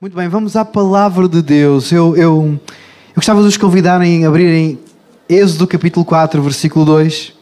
Muito 0.00 0.14
bem, 0.14 0.28
vamos 0.28 0.54
à 0.54 0.64
palavra 0.64 1.28
de 1.28 1.42
Deus. 1.42 1.90
Eu, 1.90 2.16
eu, 2.16 2.60
eu 3.08 3.14
gostava 3.16 3.42
de 3.42 3.48
os 3.48 3.56
convidarem 3.56 4.24
a 4.24 4.28
abrirem 4.28 4.78
Êxodo 5.28 5.66
capítulo 5.66 6.04
4, 6.04 6.40
versículo 6.40 6.84
2. 6.84 7.32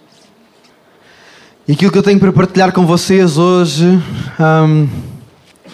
E 1.69 1.72
aquilo 1.72 1.92
que 1.92 1.98
eu 1.98 2.03
tenho 2.03 2.19
para 2.19 2.32
partilhar 2.32 2.72
com 2.72 2.87
vocês 2.87 3.37
hoje 3.37 4.03
hum, 4.40 4.88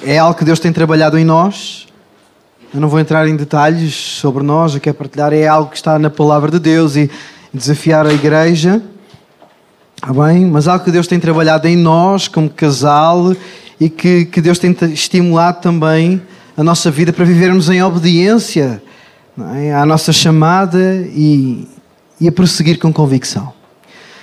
é 0.03 0.18
algo 0.18 0.37
que 0.37 0.45
Deus 0.45 0.58
tem 0.58 0.72
trabalhado 0.72 1.16
em 1.16 1.24
nós. 1.24 1.87
Eu 2.74 2.81
não 2.81 2.88
vou 2.88 2.99
entrar 2.99 3.28
em 3.28 3.37
detalhes 3.37 3.94
sobre 3.94 4.42
nós, 4.42 4.74
o 4.74 4.80
que 4.80 4.90
é 4.90 4.92
partilhar 4.92 5.33
é 5.33 5.46
algo 5.46 5.71
que 5.71 5.76
está 5.76 6.01
na 6.01 6.10
palavra 6.10 6.51
de 6.51 6.58
Deus 6.58 6.96
e 6.96 7.08
desafiar 7.54 8.08
a 8.08 8.12
igreja. 8.12 8.83
Está 9.94 10.12
bem? 10.12 10.46
Mas 10.46 10.67
algo 10.67 10.85
que 10.85 10.90
Deus 10.90 11.06
tem 11.06 11.21
trabalhado 11.21 11.69
em 11.69 11.76
nós 11.76 12.26
como 12.26 12.51
casal 12.51 13.37
e 13.78 13.88
que, 13.88 14.24
que 14.24 14.40
Deus 14.40 14.58
tem 14.58 14.76
estimulado 14.92 15.60
também 15.60 16.20
a 16.62 16.65
nossa 16.65 16.91
vida 16.92 17.12
para 17.12 17.24
vivermos 17.24 17.69
em 17.69 17.83
obediência 17.83 18.80
é? 19.57 19.75
à 19.75 19.84
nossa 19.84 20.12
chamada 20.12 20.79
e, 21.12 21.66
e 22.21 22.29
a 22.29 22.33
prosseguir 22.33 22.79
com 22.79 22.93
convicção. 22.93 23.52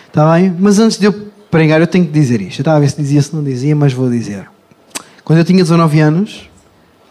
Está 0.07 0.33
bem? 0.33 0.55
Mas 0.57 0.79
antes 0.79 0.97
de 0.97 1.05
eu 1.05 1.13
pregar, 1.51 1.81
eu 1.81 1.87
tenho 1.87 2.05
que 2.05 2.11
dizer 2.11 2.39
isto. 2.39 2.59
Eu 2.59 2.61
estava 2.61 2.77
a 2.77 2.79
ver 2.79 2.89
se 2.89 2.95
dizia, 2.95 3.21
se 3.21 3.35
não 3.35 3.43
dizia, 3.43 3.75
mas 3.75 3.91
vou 3.91 4.09
dizer. 4.09 4.49
Quando 5.25 5.39
eu 5.39 5.45
tinha 5.45 5.61
19 5.61 5.99
anos, 5.99 6.49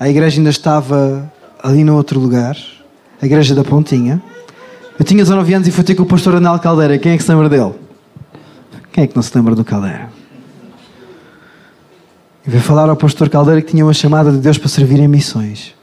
a 0.00 0.08
igreja 0.08 0.40
ainda 0.40 0.50
estava 0.50 1.30
ali 1.62 1.84
no 1.84 1.94
outro 1.94 2.18
lugar, 2.18 2.56
a 3.20 3.26
igreja 3.26 3.54
da 3.54 3.62
Pontinha. 3.62 4.22
Eu 4.98 5.04
tinha 5.04 5.22
19 5.22 5.54
anos 5.54 5.68
e 5.68 5.70
fui 5.70 5.84
ter 5.84 5.94
com 5.94 6.04
o 6.04 6.06
pastor 6.06 6.36
Anel 6.36 6.58
Caldeira. 6.58 6.98
Quem 6.98 7.12
é 7.12 7.16
que 7.18 7.22
se 7.22 7.30
lembra 7.30 7.50
dele? 7.50 7.74
Quem 8.92 9.04
é 9.04 9.06
que 9.06 9.14
não 9.14 9.22
se 9.22 9.36
lembra 9.36 9.54
do 9.54 9.64
Caldeira? 9.64 10.08
E 12.48 12.50
veio 12.50 12.62
falar 12.62 12.88
ao 12.88 12.96
pastor 12.96 13.28
Caldeira 13.28 13.60
que 13.60 13.72
tinha 13.72 13.84
uma 13.84 13.92
chamada 13.92 14.32
de 14.32 14.38
Deus 14.38 14.56
para 14.56 14.70
servir 14.70 14.98
em 14.98 15.06
missões. 15.06 15.74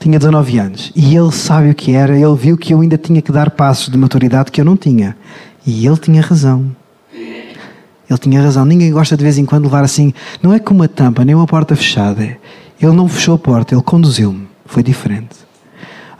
Tinha 0.00 0.18
19 0.18 0.58
anos 0.58 0.92
e 0.96 1.16
ele 1.16 1.30
sabe 1.30 1.70
o 1.70 1.74
que 1.76 1.92
era, 1.92 2.18
ele 2.18 2.34
viu 2.34 2.58
que 2.58 2.74
eu 2.74 2.80
ainda 2.80 2.98
tinha 2.98 3.22
que 3.22 3.30
dar 3.30 3.50
passos 3.52 3.88
de 3.88 3.96
maturidade 3.96 4.50
que 4.50 4.60
eu 4.60 4.64
não 4.64 4.76
tinha. 4.76 5.16
E 5.64 5.86
ele 5.86 5.96
tinha 5.96 6.20
razão. 6.20 6.74
Ele 7.12 8.18
tinha 8.18 8.42
razão. 8.42 8.64
Ninguém 8.64 8.90
gosta 8.90 9.16
de 9.16 9.22
vez 9.22 9.38
em 9.38 9.44
quando 9.44 9.66
levar 9.66 9.84
assim, 9.84 10.12
não 10.42 10.52
é 10.52 10.58
com 10.58 10.74
uma 10.74 10.88
tampa, 10.88 11.24
nem 11.24 11.36
uma 11.36 11.46
porta 11.46 11.76
fechada. 11.76 12.36
Ele 12.80 12.92
não 12.92 13.08
fechou 13.08 13.36
a 13.36 13.38
porta, 13.38 13.76
ele 13.76 13.82
conduziu-me. 13.82 14.48
Foi 14.66 14.82
diferente. 14.82 15.36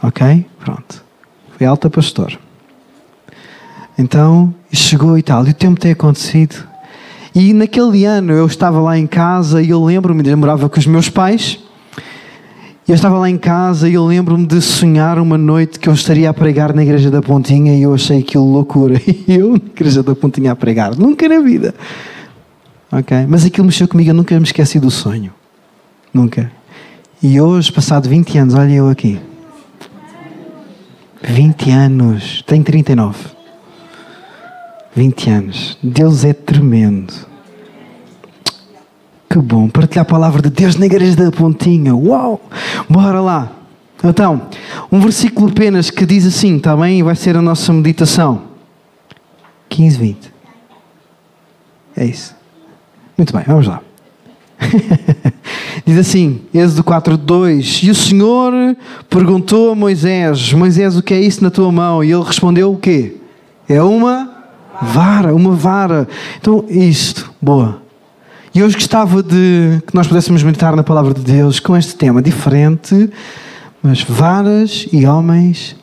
Ok? 0.00 0.46
Pronto. 0.60 1.04
Foi 1.58 1.66
alta 1.66 1.90
pastor. 1.90 2.38
Então, 3.98 4.54
chegou 4.72 5.18
e 5.18 5.24
tal. 5.24 5.44
E 5.44 5.50
o 5.50 5.54
tempo 5.54 5.80
tem 5.80 5.90
acontecido. 5.90 6.72
E 7.34 7.52
naquele 7.52 8.04
ano 8.04 8.32
eu 8.32 8.46
estava 8.46 8.80
lá 8.80 8.96
em 8.96 9.08
casa 9.08 9.60
e 9.60 9.70
eu 9.70 9.84
lembro-me, 9.84 10.28
eu 10.28 10.36
morava 10.36 10.68
com 10.68 10.78
os 10.78 10.86
meus 10.86 11.08
pais. 11.08 11.58
E 12.86 12.92
eu 12.92 12.94
estava 12.94 13.18
lá 13.18 13.28
em 13.28 13.38
casa 13.38 13.88
e 13.88 13.94
eu 13.94 14.04
lembro-me 14.04 14.46
de 14.46 14.60
sonhar 14.60 15.18
uma 15.18 15.36
noite 15.36 15.80
que 15.80 15.88
eu 15.88 15.94
estaria 15.94 16.30
a 16.30 16.34
pregar 16.34 16.72
na 16.72 16.82
Igreja 16.82 17.10
da 17.10 17.20
Pontinha 17.20 17.74
e 17.74 17.82
eu 17.82 17.94
achei 17.94 18.20
aquilo 18.20 18.50
loucura. 18.52 19.00
E 19.26 19.34
eu 19.34 19.52
na 19.52 19.56
Igreja 19.56 20.02
da 20.02 20.14
Pontinha 20.14 20.52
a 20.52 20.56
pregar. 20.56 20.94
Nunca 20.96 21.26
na 21.26 21.40
vida. 21.40 21.74
Ok? 22.92 23.26
Mas 23.28 23.44
aquilo 23.44 23.66
mexeu 23.66 23.88
comigo, 23.88 24.10
eu 24.10 24.14
nunca 24.14 24.38
me 24.38 24.44
esqueci 24.44 24.78
do 24.78 24.90
sonho. 24.90 25.32
Nunca. 26.12 26.52
E 27.20 27.40
hoje, 27.40 27.72
passado 27.72 28.08
20 28.08 28.38
anos, 28.38 28.54
olha 28.54 28.72
eu 28.72 28.88
aqui. 28.88 29.18
20 31.22 31.70
anos. 31.70 32.44
Tenho 32.46 32.62
39. 32.62 33.33
20 34.94 35.30
anos. 35.30 35.78
Deus 35.82 36.24
é 36.24 36.32
tremendo. 36.32 37.12
Que 39.28 39.38
bom. 39.38 39.68
Partilhar 39.68 40.02
a 40.02 40.08
palavra 40.08 40.40
de 40.40 40.50
Deus 40.50 40.76
na 40.76 40.86
igreja 40.86 41.16
da 41.16 41.32
Pontinha. 41.32 41.94
Uau! 41.94 42.40
Bora 42.88 43.20
lá. 43.20 43.52
Então, 44.02 44.42
um 44.92 45.00
versículo 45.00 45.48
apenas 45.48 45.90
que 45.90 46.06
diz 46.06 46.26
assim, 46.26 46.56
está 46.56 46.76
bem? 46.76 47.02
Vai 47.02 47.16
ser 47.16 47.36
a 47.36 47.42
nossa 47.42 47.72
meditação. 47.72 48.42
15, 49.68 49.98
20. 49.98 50.34
É 51.96 52.04
isso. 52.04 52.34
Muito 53.16 53.32
bem, 53.32 53.44
vamos 53.46 53.66
lá. 53.66 53.80
Diz 55.86 55.98
assim, 55.98 56.42
Êxodo 56.52 56.84
4, 56.84 57.16
2: 57.16 57.80
E 57.82 57.90
o 57.90 57.94
Senhor 57.94 58.52
perguntou 59.08 59.72
a 59.72 59.74
Moisés: 59.74 60.52
Moisés, 60.52 60.96
o 60.96 61.02
que 61.02 61.14
é 61.14 61.20
isso 61.20 61.42
na 61.42 61.50
tua 61.50 61.70
mão? 61.70 62.02
E 62.02 62.12
ele 62.12 62.22
respondeu: 62.22 62.72
O 62.72 62.76
quê? 62.76 63.16
É 63.68 63.82
uma 63.82 64.33
Vara, 64.82 65.34
uma 65.34 65.52
vara. 65.52 66.08
Então, 66.38 66.64
isto, 66.68 67.32
boa. 67.40 67.82
E 68.54 68.62
hoje 68.62 68.76
gostava 68.76 69.22
de 69.22 69.82
que 69.86 69.94
nós 69.94 70.06
pudéssemos 70.06 70.42
meditar 70.42 70.76
na 70.76 70.82
palavra 70.82 71.12
de 71.12 71.20
Deus 71.20 71.58
com 71.58 71.76
este 71.76 71.96
tema 71.96 72.22
diferente, 72.22 73.10
mas 73.82 74.02
varas 74.02 74.86
e 74.92 75.04
homens, 75.06 75.76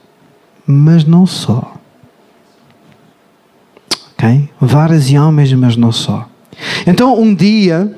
mas 0.66 1.04
não 1.04 1.26
só. 1.26 1.74
Ok? 4.14 4.50
Varas 4.60 5.10
e 5.10 5.18
homens, 5.18 5.52
mas 5.54 5.76
não 5.76 5.92
só. 5.92 6.30
Então, 6.88 7.20
um 7.20 7.36
dia, 7.36 7.94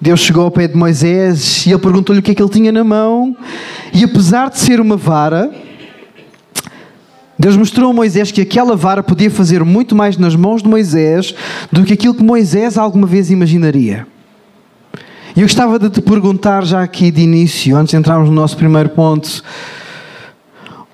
Deus 0.00 0.20
chegou 0.20 0.44
ao 0.44 0.50
pé 0.50 0.68
de 0.68 0.76
Moisés 0.76 1.66
e 1.66 1.70
ele 1.70 1.78
perguntou-lhe 1.78 2.20
o 2.20 2.22
que 2.22 2.32
é 2.32 2.34
que 2.34 2.42
ele 2.42 2.50
tinha 2.50 2.72
na 2.72 2.84
mão, 2.84 3.36
e 3.92 4.04
apesar 4.04 4.50
de 4.50 4.58
ser 4.58 4.80
uma 4.80 4.96
vara, 4.96 5.50
Deus 7.40 7.56
mostrou 7.56 7.90
a 7.90 7.94
Moisés 7.94 8.30
que 8.30 8.42
aquela 8.42 8.76
vara 8.76 9.02
podia 9.02 9.30
fazer 9.30 9.64
muito 9.64 9.96
mais 9.96 10.18
nas 10.18 10.36
mãos 10.36 10.62
de 10.62 10.68
Moisés 10.68 11.34
do 11.72 11.84
que 11.84 11.94
aquilo 11.94 12.12
que 12.12 12.22
Moisés 12.22 12.76
alguma 12.76 13.06
vez 13.06 13.30
imaginaria. 13.30 14.06
E 15.34 15.40
eu 15.40 15.46
gostava 15.46 15.78
de 15.78 15.88
te 15.88 16.02
perguntar 16.02 16.66
já 16.66 16.82
aqui 16.82 17.10
de 17.10 17.22
início, 17.22 17.74
antes 17.74 17.92
de 17.92 17.96
entrarmos 17.96 18.28
no 18.28 18.34
nosso 18.34 18.58
primeiro 18.58 18.90
ponto, 18.90 19.42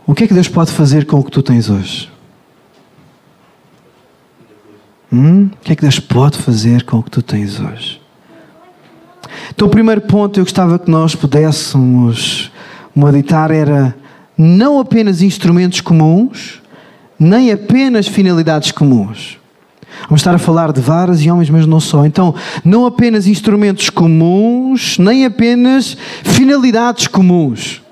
o 0.06 0.14
que 0.14 0.22
é 0.22 0.28
que 0.28 0.34
Deus 0.34 0.46
pode 0.46 0.70
fazer 0.70 1.04
com 1.04 1.18
o 1.18 1.24
que 1.24 1.32
tu 1.32 1.42
tens 1.42 1.68
hoje? 1.68 2.08
Hum? 5.12 5.50
O 5.52 5.64
que 5.64 5.72
é 5.72 5.74
que 5.74 5.82
Deus 5.82 5.98
pode 5.98 6.38
fazer 6.38 6.84
com 6.84 6.98
o 6.98 7.02
que 7.02 7.10
tu 7.10 7.22
tens 7.22 7.58
hoje? 7.58 8.00
Então, 9.52 9.66
o 9.66 9.70
primeiro 9.70 10.02
ponto 10.02 10.38
eu 10.38 10.44
gostava 10.44 10.78
que 10.78 10.88
nós 10.88 11.16
pudéssemos 11.16 12.52
meditar 12.94 13.50
era 13.50 13.96
não 14.36 14.78
apenas 14.78 15.22
instrumentos 15.22 15.80
comuns, 15.80 16.60
nem 17.18 17.50
apenas 17.50 18.06
finalidades 18.06 18.70
comuns. 18.70 19.38
Vamos 20.02 20.20
estar 20.20 20.34
a 20.34 20.38
falar 20.38 20.72
de 20.72 20.80
varas 20.80 21.22
e 21.22 21.30
homens, 21.30 21.48
mas 21.48 21.66
não 21.66 21.80
só. 21.80 22.04
Então, 22.04 22.34
não 22.64 22.86
apenas 22.86 23.26
instrumentos 23.26 23.88
comuns, 23.90 24.98
nem 24.98 25.24
apenas 25.24 25.96
finalidades 26.22 27.06
comuns. 27.06 27.82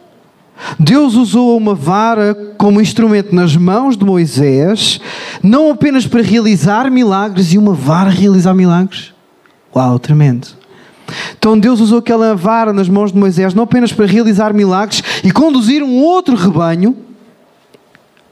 Deus 0.79 1.15
usou 1.15 1.57
uma 1.57 1.75
vara 1.75 2.35
como 2.57 2.81
instrumento 2.81 3.35
nas 3.35 3.57
mãos 3.57 3.97
de 3.97 4.05
Moisés, 4.05 5.01
não 5.43 5.71
apenas 5.71 6.07
para 6.07 6.23
realizar 6.23 6.91
milagres 6.91 7.53
e 7.53 7.59
uma 7.59 7.75
vara 7.75 8.11
realizar 8.11 8.55
milagres. 8.55 9.13
Uau, 9.75 9.99
tremendo. 9.99 10.49
Então 11.39 11.59
Deus 11.59 11.81
usou 11.81 11.99
aquela 11.99 12.35
vara 12.35 12.73
nas 12.73 12.89
mãos 12.89 13.13
de 13.13 13.19
Moisés 13.19 13.55
não 13.55 13.65
apenas 13.65 13.93
para 13.93 14.07
realizar 14.07 14.53
milagres 14.55 15.03
e 15.23 15.31
conduzir 15.31 15.83
um 15.83 15.97
outro 15.97 16.35
rebanho, 16.35 16.97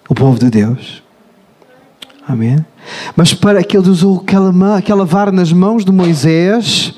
o 0.08 0.14
povo 0.14 0.38
de 0.38 0.50
Deus. 0.50 1.02
Amém? 2.26 2.64
Mas 3.16 3.34
para 3.34 3.62
que 3.62 3.76
ele 3.76 3.88
usou 3.88 4.20
aquela, 4.20 4.76
aquela 4.76 5.04
vara 5.04 5.32
nas 5.32 5.52
mãos 5.52 5.84
de 5.84 5.92
Moisés 5.92 6.94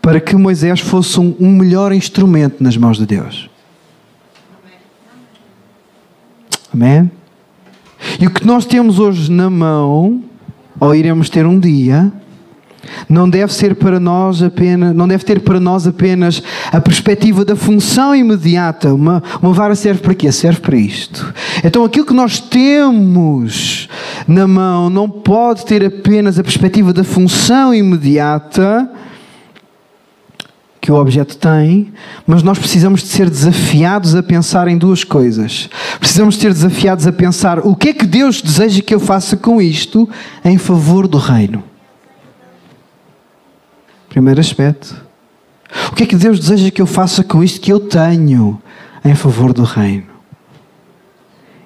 para 0.00 0.20
que 0.20 0.34
Moisés 0.34 0.80
fosse 0.80 1.20
um, 1.20 1.36
um 1.38 1.50
melhor 1.50 1.92
instrumento 1.92 2.62
nas 2.62 2.76
mãos 2.76 2.96
de 2.96 3.06
Deus. 3.06 3.50
Amém? 6.72 7.10
E 8.18 8.26
o 8.26 8.30
que 8.30 8.46
nós 8.46 8.64
temos 8.64 8.98
hoje 8.98 9.30
na 9.30 9.50
mão, 9.50 10.24
ou 10.78 10.94
iremos 10.94 11.28
ter 11.28 11.44
um 11.44 11.58
dia, 11.58 12.10
não 13.08 13.28
deve 13.28 13.52
ser 13.52 13.74
para 13.74 14.00
nós 14.00 14.42
apenas, 14.42 14.94
não 14.94 15.06
deve 15.06 15.24
ter 15.24 15.40
para 15.40 15.60
nós 15.60 15.86
apenas 15.86 16.42
a 16.72 16.80
perspectiva 16.80 17.44
da 17.44 17.56
função 17.56 18.14
imediata. 18.14 18.94
Uma, 18.94 19.22
uma 19.42 19.52
vara 19.52 19.74
serve 19.74 20.00
para 20.00 20.14
quê? 20.14 20.30
Serve 20.32 20.60
para 20.60 20.76
isto. 20.76 21.32
Então 21.64 21.84
aquilo 21.84 22.06
que 22.06 22.14
nós 22.14 22.38
temos 22.40 23.88
na 24.26 24.46
mão 24.46 24.90
não 24.90 25.08
pode 25.08 25.64
ter 25.64 25.84
apenas 25.84 26.38
a 26.38 26.42
perspectiva 26.42 26.92
da 26.92 27.04
função 27.04 27.74
imediata 27.74 28.90
que 30.80 30.90
o 30.90 30.94
objeto 30.94 31.36
tem, 31.36 31.92
mas 32.26 32.42
nós 32.42 32.58
precisamos 32.58 33.02
de 33.02 33.08
ser 33.08 33.28
desafiados 33.28 34.14
a 34.14 34.22
pensar 34.22 34.66
em 34.66 34.78
duas 34.78 35.04
coisas. 35.04 35.68
Precisamos 35.98 36.36
de 36.36 36.40
ser 36.40 36.54
desafiados 36.54 37.06
a 37.06 37.12
pensar 37.12 37.58
o 37.58 37.76
que 37.76 37.90
é 37.90 37.92
que 37.92 38.06
Deus 38.06 38.40
deseja 38.40 38.80
que 38.80 38.94
eu 38.94 39.00
faça 39.00 39.36
com 39.36 39.60
isto 39.60 40.08
em 40.42 40.56
favor 40.56 41.06
do 41.06 41.18
reino. 41.18 41.69
Primeiro 44.10 44.40
aspecto. 44.40 45.00
O 45.90 45.94
que 45.94 46.02
é 46.02 46.06
que 46.06 46.16
Deus 46.16 46.40
deseja 46.40 46.70
que 46.70 46.82
eu 46.82 46.86
faça 46.86 47.22
com 47.22 47.42
isto 47.42 47.60
que 47.60 47.72
eu 47.72 47.78
tenho 47.78 48.60
em 49.04 49.14
favor 49.14 49.52
do 49.52 49.62
reino? 49.62 50.10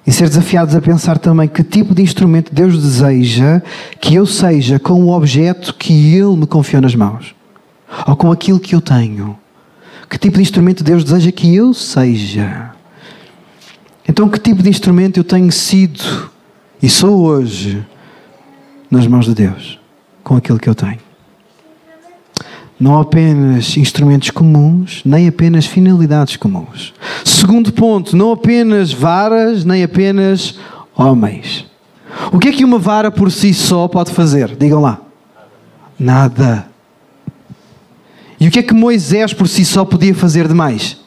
E 0.05 0.11
ser 0.11 0.29
desafiados 0.29 0.75
a 0.75 0.79
pensar 0.79 1.17
também 1.17 1.47
que 1.47 1.63
tipo 1.63 1.95
de 1.95 2.03
instrumento 2.03 2.53
Deus 2.53 2.79
deseja 2.79 3.63
que 3.99 4.13
eu 4.13 4.27
seja 4.27 4.77
com 4.77 4.93
o 4.93 5.11
objeto 5.11 5.73
que 5.73 6.15
Ele 6.15 6.37
me 6.37 6.45
confiou 6.45 6.83
nas 6.83 6.93
mãos. 6.93 7.35
Ou 8.05 8.15
com 8.15 8.31
aquilo 8.31 8.59
que 8.59 8.75
eu 8.75 8.81
tenho. 8.81 9.35
Que 10.07 10.19
tipo 10.19 10.37
de 10.37 10.43
instrumento 10.43 10.83
Deus 10.83 11.03
deseja 11.03 11.31
que 11.31 11.55
eu 11.55 11.73
seja? 11.73 12.71
Então, 14.07 14.29
que 14.29 14.39
tipo 14.39 14.61
de 14.61 14.69
instrumento 14.69 15.17
eu 15.17 15.23
tenho 15.23 15.51
sido 15.51 16.29
e 16.79 16.87
sou 16.87 17.23
hoje 17.23 17.83
nas 18.91 19.07
mãos 19.07 19.25
de 19.25 19.33
Deus, 19.33 19.79
com 20.23 20.35
aquilo 20.35 20.59
que 20.59 20.69
eu 20.69 20.75
tenho? 20.75 21.04
Não 22.79 22.99
apenas 22.99 23.77
instrumentos 23.77 24.31
comuns, 24.31 25.01
nem 25.05 25.27
apenas 25.27 25.65
finalidades 25.65 26.35
comuns. 26.35 26.93
Segundo 27.23 27.71
ponto, 27.71 28.15
não 28.17 28.31
apenas 28.33 28.91
varas, 28.91 29.63
nem 29.63 29.83
apenas 29.83 30.59
homens. 30.95 31.65
O 32.31 32.39
que 32.39 32.49
é 32.49 32.51
que 32.51 32.65
uma 32.65 32.77
vara 32.77 33.09
por 33.09 33.31
si 33.31 33.53
só 33.53 33.87
pode 33.87 34.11
fazer? 34.11 34.55
Digam 34.55 34.81
lá. 34.81 34.99
Nada. 35.97 36.67
E 38.39 38.47
o 38.47 38.51
que 38.51 38.59
é 38.59 38.63
que 38.63 38.73
Moisés 38.73 39.33
por 39.33 39.47
si 39.47 39.63
só 39.63 39.85
podia 39.85 40.13
fazer 40.13 40.47
demais? 40.47 40.97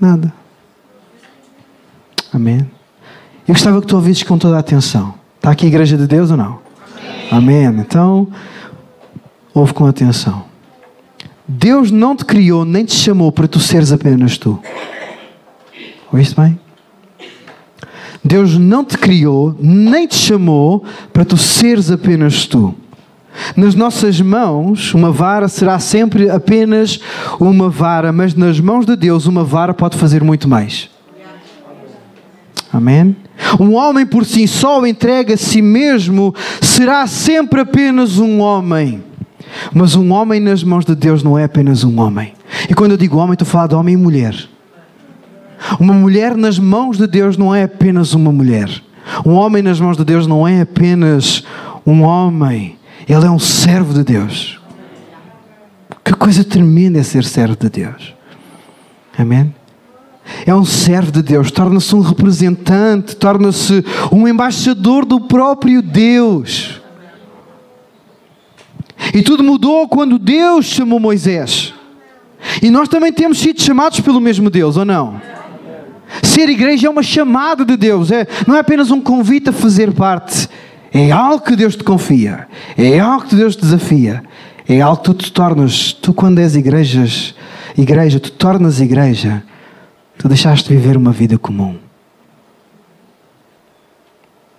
Nada. 0.00 0.32
Amém. 2.32 2.68
Eu 3.46 3.54
gostava 3.54 3.80
que 3.80 3.86
tu 3.86 3.94
ouvisses 3.94 4.22
com 4.24 4.36
toda 4.36 4.56
a 4.56 4.60
atenção. 4.60 5.14
Está 5.36 5.50
aqui 5.50 5.66
a 5.66 5.68
igreja 5.68 5.96
de 5.96 6.06
Deus 6.06 6.30
ou 6.30 6.36
não? 6.36 6.58
Amém. 7.30 7.66
Amém. 7.66 7.80
Então, 7.80 8.28
ouve 9.54 9.72
com 9.72 9.86
atenção. 9.86 10.44
Deus 11.46 11.90
não 11.90 12.16
te 12.16 12.24
criou 12.24 12.64
nem 12.64 12.84
te 12.84 12.94
chamou 12.94 13.30
para 13.32 13.48
tu 13.48 13.60
seres 13.60 13.92
apenas 13.92 14.38
tu. 14.38 14.60
Ouviste 16.10 16.36
bem? 16.36 16.58
Deus 18.24 18.56
não 18.56 18.84
te 18.84 18.96
criou 18.96 19.56
nem 19.58 20.06
te 20.06 20.14
chamou 20.14 20.84
para 21.12 21.24
tu 21.24 21.36
seres 21.36 21.90
apenas 21.90 22.46
tu. 22.46 22.74
Nas 23.56 23.74
nossas 23.74 24.20
mãos, 24.20 24.94
uma 24.94 25.10
vara 25.10 25.48
será 25.48 25.78
sempre 25.78 26.28
apenas 26.30 27.00
uma 27.40 27.68
vara, 27.68 28.12
mas 28.12 28.34
nas 28.34 28.60
mãos 28.60 28.84
de 28.84 28.94
Deus, 28.94 29.26
uma 29.26 29.42
vara 29.42 29.72
pode 29.72 29.96
fazer 29.96 30.22
muito 30.22 30.48
mais. 30.48 30.90
Amém? 32.72 33.16
Um 33.58 33.74
homem 33.74 34.06
por 34.06 34.24
si 34.24 34.46
só 34.46 34.84
entrega 34.86 35.34
a 35.34 35.36
si 35.36 35.60
mesmo 35.60 36.34
será 36.60 37.06
sempre 37.06 37.60
apenas 37.60 38.18
um 38.18 38.40
homem. 38.40 39.02
Mas 39.72 39.94
um 39.94 40.12
homem 40.12 40.40
nas 40.40 40.62
mãos 40.62 40.84
de 40.84 40.94
Deus 40.94 41.22
não 41.22 41.38
é 41.38 41.44
apenas 41.44 41.84
um 41.84 42.00
homem. 42.00 42.32
E 42.68 42.74
quando 42.74 42.92
eu 42.92 42.96
digo 42.96 43.18
homem, 43.18 43.32
estou 43.32 43.46
a 43.46 43.50
falar 43.50 43.66
de 43.66 43.74
homem 43.74 43.94
e 43.94 43.96
mulher. 43.96 44.34
Uma 45.78 45.94
mulher 45.94 46.36
nas 46.36 46.58
mãos 46.58 46.98
de 46.98 47.06
Deus 47.06 47.36
não 47.36 47.54
é 47.54 47.64
apenas 47.64 48.14
uma 48.14 48.32
mulher. 48.32 48.68
Um 49.24 49.32
homem 49.32 49.62
nas 49.62 49.80
mãos 49.80 49.96
de 49.96 50.04
Deus 50.04 50.26
não 50.26 50.46
é 50.46 50.60
apenas 50.60 51.44
um 51.86 52.02
homem. 52.02 52.76
Ele 53.08 53.26
é 53.26 53.30
um 53.30 53.38
servo 53.38 53.94
de 53.94 54.04
Deus. 54.04 54.60
Que 56.04 56.14
coisa 56.14 56.44
tremenda 56.44 56.98
é 56.98 57.02
ser 57.02 57.24
servo 57.24 57.56
de 57.56 57.68
Deus. 57.68 58.14
Amém? 59.16 59.54
É 60.46 60.54
um 60.54 60.64
servo 60.64 61.12
de 61.12 61.22
Deus, 61.22 61.50
torna-se 61.50 61.94
um 61.94 62.00
representante, 62.00 63.16
torna-se 63.16 63.84
um 64.10 64.26
embaixador 64.26 65.04
do 65.04 65.20
próprio 65.20 65.82
Deus. 65.82 66.81
E 69.14 69.22
tudo 69.22 69.42
mudou 69.42 69.88
quando 69.88 70.18
Deus 70.18 70.66
chamou 70.66 71.00
Moisés. 71.00 71.74
E 72.62 72.70
nós 72.70 72.88
também 72.88 73.12
temos 73.12 73.38
sido 73.38 73.60
chamados 73.60 74.00
pelo 74.00 74.20
mesmo 74.20 74.50
Deus, 74.50 74.76
ou 74.76 74.84
não? 74.84 75.20
Ser 76.22 76.48
igreja 76.48 76.86
é 76.86 76.90
uma 76.90 77.02
chamada 77.02 77.64
de 77.64 77.76
Deus, 77.76 78.10
é, 78.10 78.26
não 78.46 78.56
é 78.56 78.60
apenas 78.60 78.90
um 78.90 79.00
convite 79.00 79.48
a 79.48 79.52
fazer 79.52 79.92
parte, 79.92 80.48
é 80.92 81.10
algo 81.10 81.42
que 81.42 81.56
Deus 81.56 81.74
te 81.74 81.84
confia, 81.84 82.46
é 82.76 82.98
algo 82.98 83.26
que 83.26 83.34
Deus 83.34 83.56
te 83.56 83.62
desafia, 83.62 84.22
é 84.68 84.80
algo 84.80 84.98
que 84.98 85.04
tu 85.04 85.14
te 85.14 85.32
tornas, 85.32 85.92
tu 85.92 86.12
quando 86.12 86.38
és 86.38 86.54
igrejas, 86.54 87.34
igreja, 87.78 88.20
tu 88.20 88.30
tornas 88.30 88.80
igreja, 88.80 89.42
tu 90.18 90.28
deixaste 90.28 90.68
de 90.68 90.76
viver 90.76 90.96
uma 90.96 91.12
vida 91.12 91.38
comum. 91.38 91.78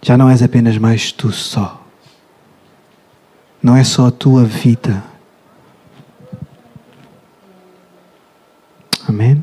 Já 0.01 0.17
não 0.17 0.29
és 0.29 0.41
apenas 0.41 0.77
mais 0.77 1.11
tu 1.11 1.31
só. 1.31 1.82
Não 3.63 3.77
é 3.77 3.83
só 3.85 4.07
a 4.07 4.11
tua 4.11 4.43
vida. 4.43 5.01
Amém? 9.07 9.41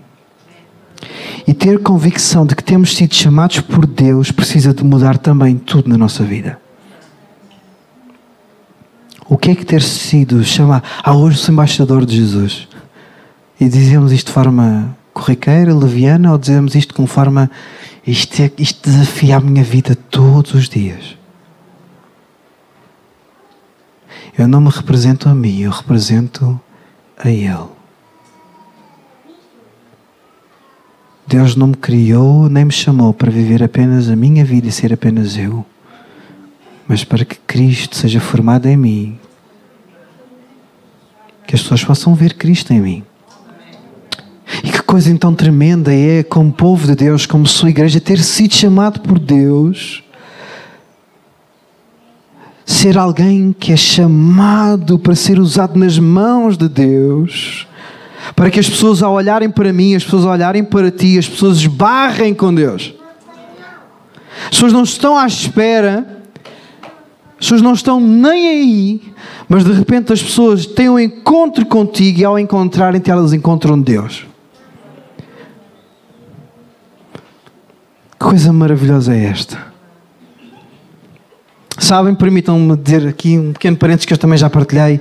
E 1.46 1.54
ter 1.54 1.82
convicção 1.82 2.44
de 2.44 2.54
que 2.54 2.62
temos 2.62 2.94
sido 2.94 3.14
chamados 3.14 3.60
por 3.60 3.86
Deus 3.86 4.30
precisa 4.30 4.74
de 4.74 4.84
mudar 4.84 5.16
também 5.16 5.56
tudo 5.56 5.88
na 5.88 5.96
nossa 5.96 6.22
vida. 6.22 6.60
O 9.26 9.38
que 9.38 9.52
é 9.52 9.54
que 9.54 9.64
ter 9.64 9.80
sido 9.80 10.44
chamado? 10.44 10.82
Ah, 11.02 11.14
hoje 11.14 11.38
sou 11.38 11.52
embaixador 11.52 12.04
de 12.04 12.16
Jesus. 12.16 12.68
E 13.58 13.68
dizemos 13.68 14.12
isto 14.12 14.26
de 14.26 14.32
forma 14.32 14.96
corriqueira, 15.14 15.74
leviana, 15.74 16.32
ou 16.32 16.38
dizemos 16.38 16.74
isto 16.74 16.92
com 16.92 17.06
forma. 17.06 17.50
Isto, 18.06 18.42
é, 18.42 18.50
isto 18.58 18.90
desafia 18.90 19.36
a 19.36 19.40
minha 19.40 19.62
vida 19.62 19.94
todos 19.94 20.52
os 20.54 20.68
dias. 20.68 21.19
Eu 24.40 24.48
não 24.48 24.62
me 24.62 24.70
represento 24.70 25.28
a 25.28 25.34
mim, 25.34 25.60
eu 25.60 25.70
represento 25.70 26.58
a 27.18 27.28
Ele. 27.28 27.68
Deus 31.26 31.54
não 31.54 31.66
me 31.66 31.76
criou 31.76 32.48
nem 32.48 32.64
me 32.64 32.72
chamou 32.72 33.12
para 33.12 33.30
viver 33.30 33.62
apenas 33.62 34.08
a 34.08 34.16
minha 34.16 34.42
vida 34.42 34.66
e 34.66 34.72
ser 34.72 34.94
apenas 34.94 35.36
eu, 35.36 35.62
mas 36.88 37.04
para 37.04 37.22
que 37.22 37.36
Cristo 37.46 37.94
seja 37.94 38.18
formado 38.18 38.66
em 38.66 38.78
mim. 38.78 39.18
Que 41.46 41.54
as 41.54 41.60
pessoas 41.60 41.84
possam 41.84 42.14
ver 42.14 42.32
Cristo 42.32 42.72
em 42.72 42.80
mim. 42.80 43.04
E 44.64 44.72
que 44.72 44.80
coisa 44.80 45.10
então 45.10 45.34
tremenda 45.34 45.94
é, 45.94 46.22
como 46.22 46.50
povo 46.50 46.86
de 46.86 46.94
Deus, 46.94 47.26
como 47.26 47.46
sua 47.46 47.68
igreja, 47.68 48.00
ter 48.00 48.20
sido 48.20 48.54
chamado 48.54 49.00
por 49.00 49.18
Deus, 49.18 50.02
ser 52.70 52.96
alguém 52.96 53.54
que 53.58 53.72
é 53.72 53.76
chamado 53.76 54.98
para 54.98 55.14
ser 55.16 55.40
usado 55.40 55.78
nas 55.78 55.98
mãos 55.98 56.56
de 56.56 56.68
Deus 56.68 57.66
para 58.36 58.50
que 58.50 58.60
as 58.60 58.68
pessoas, 58.68 59.02
ao 59.02 59.12
olharem 59.14 59.50
para 59.50 59.72
mim, 59.72 59.94
as 59.94 60.04
pessoas 60.04 60.24
olharem 60.24 60.62
para 60.62 60.90
ti, 60.90 61.18
as 61.18 61.28
pessoas 61.28 61.58
esbarrem 61.58 62.32
com 62.32 62.54
Deus. 62.54 62.94
As 64.44 64.50
pessoas 64.50 64.72
não 64.72 64.82
estão 64.84 65.16
à 65.16 65.26
espera, 65.26 66.22
as 67.30 67.40
pessoas 67.40 67.60
não 67.60 67.72
estão 67.72 68.00
nem 68.00 68.48
aí, 68.48 69.02
mas 69.48 69.64
de 69.64 69.72
repente 69.72 70.12
as 70.12 70.22
pessoas 70.22 70.64
têm 70.64 70.88
um 70.88 70.98
encontro 70.98 71.66
contigo 71.66 72.20
e 72.20 72.24
ao 72.24 72.38
encontrarem-te, 72.38 73.10
elas 73.10 73.32
encontram 73.32 73.80
Deus. 73.80 74.26
Que 78.12 78.18
coisa 78.18 78.52
maravilhosa 78.52 79.14
é 79.14 79.24
esta? 79.24 79.69
Sabem, 81.80 82.14
permitam-me 82.14 82.76
dizer 82.76 83.08
aqui 83.08 83.38
um 83.38 83.54
pequeno 83.54 83.74
parênteses 83.74 84.04
que 84.04 84.12
eu 84.12 84.18
também 84.18 84.36
já 84.36 84.50
partilhei 84.50 85.00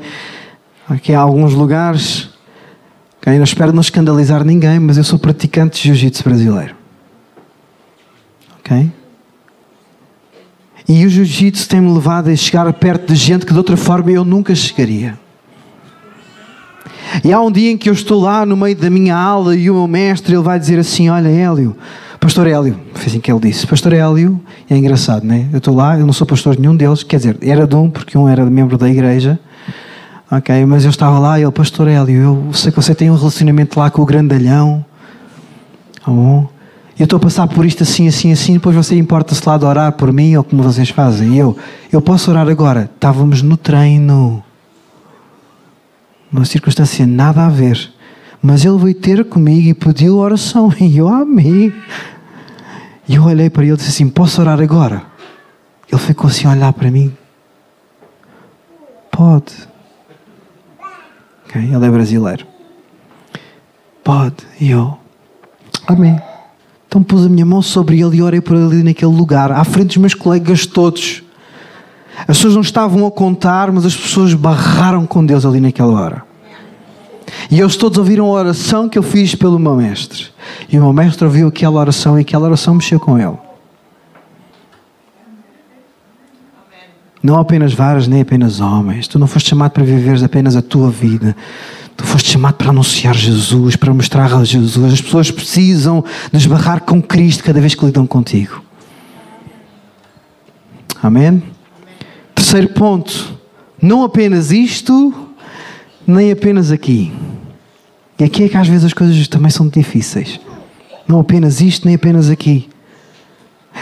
aqui 0.87 1.11
em 1.11 1.15
alguns 1.15 1.53
lugares. 1.53 2.29
Okay? 3.21 3.35
Não 3.35 3.43
espero 3.43 3.73
não 3.73 3.81
escandalizar 3.81 4.45
ninguém, 4.45 4.79
mas 4.79 4.97
eu 4.97 5.03
sou 5.03 5.19
praticante 5.19 5.75
de 5.75 5.89
jiu-jitsu 5.89 6.23
brasileiro. 6.23 6.73
Ok? 8.59 8.89
E 10.87 11.05
o 11.05 11.09
jiu-jitsu 11.09 11.67
tem-me 11.67 11.93
levado 11.93 12.29
a 12.29 12.35
chegar 12.35 12.71
perto 12.71 13.13
de 13.13 13.15
gente 13.15 13.45
que 13.45 13.51
de 13.51 13.57
outra 13.57 13.75
forma 13.75 14.09
eu 14.09 14.23
nunca 14.23 14.55
chegaria. 14.55 15.19
E 17.25 17.33
há 17.33 17.41
um 17.41 17.51
dia 17.51 17.71
em 17.71 17.77
que 17.77 17.89
eu 17.89 17.93
estou 17.93 18.21
lá 18.21 18.45
no 18.45 18.55
meio 18.55 18.77
da 18.77 18.89
minha 18.89 19.17
aula 19.17 19.53
e 19.53 19.69
o 19.69 19.73
meu 19.73 19.87
mestre 19.87 20.33
ele 20.33 20.43
vai 20.43 20.57
dizer 20.57 20.79
assim: 20.79 21.09
Olha, 21.09 21.27
Hélio, 21.27 21.75
Pastor 22.19 22.47
Hélio, 22.47 22.79
foi 22.93 23.05
assim 23.05 23.19
que 23.19 23.31
ele 23.31 23.39
disse. 23.39 23.65
Pastor 23.65 23.93
Hélio, 23.93 24.41
é 24.69 24.77
engraçado, 24.77 25.25
né? 25.25 25.47
Eu 25.51 25.59
estou 25.59 25.75
lá, 25.75 25.97
eu 25.97 26.05
não 26.05 26.13
sou 26.13 26.27
pastor 26.27 26.55
de 26.55 26.61
nenhum 26.61 26.75
deles, 26.75 27.01
quer 27.01 27.17
dizer, 27.17 27.37
era 27.41 27.65
de 27.65 27.75
um, 27.75 27.89
porque 27.89 28.17
um 28.17 28.27
era 28.27 28.45
membro 28.45 28.77
da 28.77 28.89
igreja, 28.89 29.39
Ok, 30.31 30.63
mas 30.67 30.83
eu 30.83 30.91
estava 30.91 31.17
lá 31.17 31.39
e 31.39 31.41
ele, 31.41 31.51
Pastor 31.51 31.87
Hélio, 31.87 32.21
eu 32.21 32.53
sei 32.53 32.71
que 32.71 32.79
você 32.79 32.93
tem 32.93 33.09
um 33.09 33.15
relacionamento 33.15 33.79
lá 33.79 33.89
com 33.89 34.03
o 34.03 34.05
grandalhão. 34.05 34.85
Tá 36.05 36.11
bom? 36.11 36.47
Eu 36.99 37.05
estou 37.05 37.17
a 37.17 37.19
passar 37.19 37.47
por 37.47 37.65
isto 37.65 37.81
assim, 37.81 38.07
assim, 38.07 38.31
assim, 38.31 38.53
depois 38.53 38.75
você 38.75 38.95
importa-se 38.95 39.41
lá 39.49 39.57
de 39.57 39.65
orar 39.65 39.91
por 39.93 40.13
mim 40.13 40.35
ou 40.35 40.43
como 40.43 40.61
vocês 40.61 40.89
fazem. 40.89 41.35
Eu, 41.35 41.57
eu 41.91 41.99
posso 41.99 42.29
orar 42.29 42.47
agora. 42.47 42.87
Estávamos 42.93 43.41
no 43.41 43.57
treino. 43.57 44.43
Uma 46.31 46.45
circunstância 46.45 47.07
nada 47.07 47.47
a 47.47 47.49
ver. 47.49 47.91
Mas 48.41 48.63
ele 48.63 48.77
veio 48.77 48.95
ter 48.95 49.25
comigo 49.25 49.67
e 49.67 49.73
pediu 49.73 50.17
oração. 50.17 50.71
E 50.79 50.97
eu 50.97 51.07
amei. 51.07 51.73
E 53.07 53.15
eu 53.15 53.23
olhei 53.23 53.49
para 53.49 53.63
ele 53.63 53.73
e 53.73 53.77
disse 53.77 53.89
assim: 53.89 54.09
Posso 54.09 54.41
orar 54.41 54.59
agora? 54.61 55.03
Ele 55.91 56.01
ficou 56.01 56.29
assim 56.29 56.47
a 56.47 56.51
olhar 56.51 56.73
para 56.73 56.91
mim. 56.91 57.11
Pode. 59.11 59.53
Okay? 61.45 61.63
Ele 61.63 61.85
é 61.85 61.89
brasileiro. 61.89 62.45
Pode. 64.03 64.37
E 64.59 64.69
eu. 64.69 64.97
Amém. 65.87 66.21
Então 66.87 67.03
pus 67.03 67.25
a 67.25 67.29
minha 67.29 67.45
mão 67.45 67.61
sobre 67.61 67.99
ele 67.99 68.17
e 68.17 68.21
orei 68.21 68.41
por 68.41 68.55
ali 68.55 68.81
naquele 68.81 69.11
lugar, 69.11 69.51
à 69.51 69.63
frente 69.63 69.89
dos 69.89 69.97
meus 69.97 70.13
colegas 70.13 70.65
todos. 70.65 71.23
As 72.19 72.37
pessoas 72.37 72.55
não 72.55 72.61
estavam 72.61 73.05
a 73.05 73.11
contar, 73.11 73.71
mas 73.71 73.85
as 73.85 73.95
pessoas 73.95 74.33
barraram 74.33 75.05
com 75.05 75.25
Deus 75.25 75.45
ali 75.45 75.59
naquela 75.59 75.93
hora. 75.93 76.28
E 77.49 77.59
eles 77.59 77.75
todos 77.75 77.97
ouviram 77.97 78.25
a 78.25 78.29
oração 78.29 78.87
que 78.87 78.97
eu 78.97 79.03
fiz 79.03 79.33
pelo 79.33 79.57
meu 79.57 79.75
mestre. 79.75 80.27
E 80.69 80.77
o 80.77 80.83
meu 80.83 80.93
mestre 80.93 81.25
ouviu 81.25 81.47
aquela 81.47 81.79
oração 81.79 82.17
e 82.17 82.21
aquela 82.21 82.45
oração 82.45 82.75
mexeu 82.75 82.99
com 82.99 83.17
ele. 83.17 83.37
Não 87.21 87.39
apenas 87.39 87.73
varas, 87.73 88.07
nem 88.07 88.21
apenas 88.21 88.59
homens. 88.59 89.07
Tu 89.07 89.17
não 89.17 89.27
foste 89.27 89.49
chamado 89.49 89.71
para 89.71 89.83
viveres 89.83 90.21
apenas 90.21 90.55
a 90.55 90.61
tua 90.61 90.89
vida. 90.89 91.35
Tu 91.97 92.05
foste 92.05 92.31
chamado 92.31 92.53
para 92.53 92.69
anunciar 92.69 93.13
Jesus, 93.13 93.75
para 93.75 93.93
mostrar 93.93 94.33
a 94.33 94.43
Jesus. 94.43 94.93
As 94.93 95.01
pessoas 95.01 95.31
precisam 95.31 96.03
de 96.31 96.37
esbarrar 96.37 96.81
com 96.81 97.01
Cristo 97.01 97.43
cada 97.43 97.59
vez 97.59 97.75
que 97.75 97.83
lidam 97.83 98.07
contigo. 98.07 98.61
Amém? 101.01 101.43
Terceiro 102.33 102.69
ponto. 102.69 103.37
Não 103.81 104.03
apenas 104.03 104.51
isto, 104.51 105.13
nem 106.07 106.31
apenas 106.31 106.71
aqui. 106.71 107.11
E 108.19 108.23
aqui 108.23 108.43
é 108.43 108.49
que 108.49 108.57
às 108.57 108.67
vezes 108.67 108.85
as 108.85 108.93
coisas 108.93 109.27
também 109.27 109.49
são 109.49 109.67
difíceis. 109.67 110.39
Não 111.07 111.19
apenas 111.19 111.61
isto, 111.61 111.85
nem 111.85 111.95
apenas 111.95 112.29
aqui. 112.29 112.69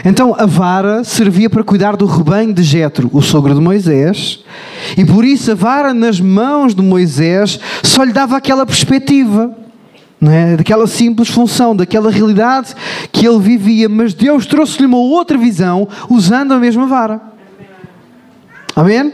Então 0.06 0.36
a 0.38 0.46
vara 0.46 1.04
servia 1.04 1.50
para 1.50 1.64
cuidar 1.64 1.96
do 1.96 2.06
rebanho 2.06 2.54
de 2.54 2.62
Jetro, 2.62 3.10
o 3.12 3.22
sogro 3.22 3.56
de 3.56 3.62
Moisés, 3.62 4.44
e 4.96 5.04
por 5.04 5.26
isso 5.26 5.52
a 5.52 5.56
vara 5.56 5.94
nas 5.94 6.20
mãos 6.20 6.76
de 6.76 6.82
Moisés 6.82 7.60
só 7.84 8.04
lhe 8.04 8.14
dava 8.14 8.38
aquela 8.38 8.66
perspectiva, 8.66 9.52
não 10.22 10.32
é? 10.32 10.56
daquela 10.58 10.86
simples 10.88 11.30
função, 11.30 11.76
daquela 11.76 12.12
realidade 12.12 12.76
que 13.12 13.26
ele 13.28 13.40
vivia, 13.40 13.90
mas 13.90 14.14
Deus 14.14 14.46
trouxe-lhe 14.46 14.86
uma 14.86 14.98
outra 14.98 15.38
visão 15.38 15.88
usando 16.10 16.54
a 16.54 16.60
mesma 16.60 16.86
vara. 16.86 17.22
Amém? 18.76 19.12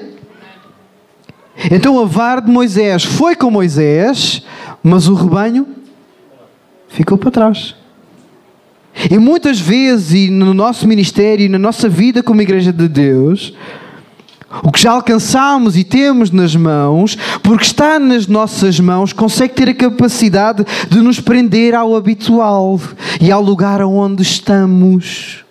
Então 1.71 1.99
a 1.99 2.05
vara 2.05 2.41
de 2.41 2.51
Moisés 2.51 3.03
foi 3.03 3.35
com 3.35 3.49
Moisés, 3.49 4.43
mas 4.83 5.07
o 5.07 5.13
rebanho 5.13 5.65
ficou 6.89 7.17
para 7.17 7.31
trás. 7.31 7.75
E 9.09 9.17
muitas 9.17 9.59
vezes, 9.59 10.11
e 10.11 10.29
no 10.29 10.53
nosso 10.53 10.87
ministério, 10.87 11.45
e 11.45 11.49
na 11.49 11.57
nossa 11.57 11.89
vida 11.89 12.21
como 12.21 12.41
Igreja 12.41 12.71
de 12.71 12.87
Deus, 12.87 13.53
o 14.61 14.71
que 14.71 14.79
já 14.79 14.91
alcançamos 14.91 15.75
e 15.75 15.83
temos 15.83 16.29
nas 16.29 16.55
mãos, 16.55 17.17
porque 17.41 17.63
está 17.63 17.97
nas 17.97 18.27
nossas 18.27 18.79
mãos, 18.79 19.11
consegue 19.11 19.55
ter 19.55 19.69
a 19.69 19.73
capacidade 19.73 20.63
de 20.89 20.99
nos 20.99 21.19
prender 21.19 21.73
ao 21.73 21.95
habitual 21.95 22.79
e 23.19 23.31
ao 23.31 23.41
lugar 23.41 23.81
onde 23.81 24.21
estamos. 24.21 25.43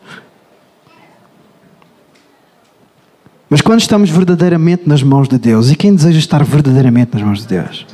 Mas 3.51 3.61
quando 3.61 3.81
estamos 3.81 4.09
verdadeiramente 4.09 4.85
nas 4.87 5.03
mãos 5.03 5.29
de 5.29 5.37
Deus, 5.37 5.71
e 5.71 5.77
quem 5.77 5.95
deseja 5.95 6.19
estar 6.19 6.45
verdadeiramente 6.45 7.11
nas 7.13 7.23
mãos 7.23 7.41
de 7.41 7.49
Deus? 7.49 7.87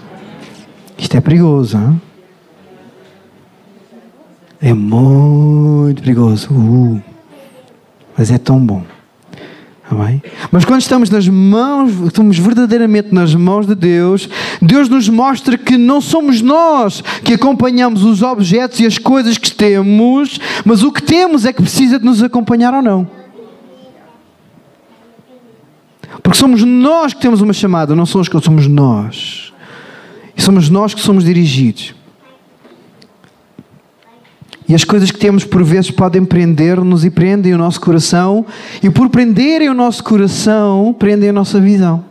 Isto 0.99 1.17
é 1.17 1.21
perigoso, 1.21 1.79
hein? 1.79 2.01
É 4.61 4.75
muito 4.75 6.03
perigoso. 6.03 6.49
Uh, 6.53 7.01
mas 8.17 8.31
é 8.33 8.39
tão 8.39 8.59
bom. 8.59 8.83
Amém? 9.91 10.21
Mas 10.51 10.65
quando 10.65 10.83
estamos 10.83 11.09
nas 11.09 11.27
mãos, 11.29 11.93
estamos 12.07 12.39
verdadeiramente 12.39 13.15
nas 13.15 13.35
mãos 13.35 13.67
de 13.67 13.75
Deus, 13.75 14.29
Deus 14.61 14.89
nos 14.89 15.09
mostra 15.09 15.57
que 15.57 15.79
não 15.79 16.01
somos 16.01 16.43
nós 16.43 17.01
que 17.25 17.33
acompanhamos 17.33 18.05
os 18.05 18.21
objetos 18.21 18.81
e 18.81 18.87
as 18.87 18.99
coisas 18.99 19.39
que 19.39 19.51
temos, 19.51 20.39
mas 20.65 20.83
o 20.83 20.93
que 20.93 21.03
temos 21.03 21.47
é 21.47 21.53
que 21.53 21.63
precisa 21.63 21.99
de 21.99 22.05
nos 22.05 22.23
acompanhar 22.23 22.75
ou 22.75 22.83
não. 22.83 23.09
Porque 26.23 26.37
somos 26.37 26.63
nós 26.65 27.15
que 27.15 27.21
temos 27.21 27.41
uma 27.41 27.55
chamada, 27.55 27.95
não 27.95 28.05
somos, 28.05 28.29
somos 28.43 28.67
nós. 28.67 29.48
E 30.39 30.43
somos 30.43 30.71
nós 30.71 30.95
que 30.95 31.01
somos 31.01 31.25
dirigidos. 31.25 31.97
E 34.69 34.75
as 34.75 34.85
coisas 34.85 35.11
que 35.11 35.19
temos 35.19 35.45
por 35.45 35.65
vezes 35.65 35.91
podem 35.91 36.25
prender-nos 36.25 37.05
e 37.05 37.11
prendem 37.11 37.55
o 37.55 37.59
nosso 37.59 37.81
coração, 37.81 38.47
e 38.81 38.89
por 38.89 39.09
prenderem 39.09 39.69
o 39.69 39.75
nosso 39.75 40.05
coração, 40.05 40.95
prendem 40.97 41.31
a 41.31 41.33
nossa 41.33 41.59
visão. 41.59 42.05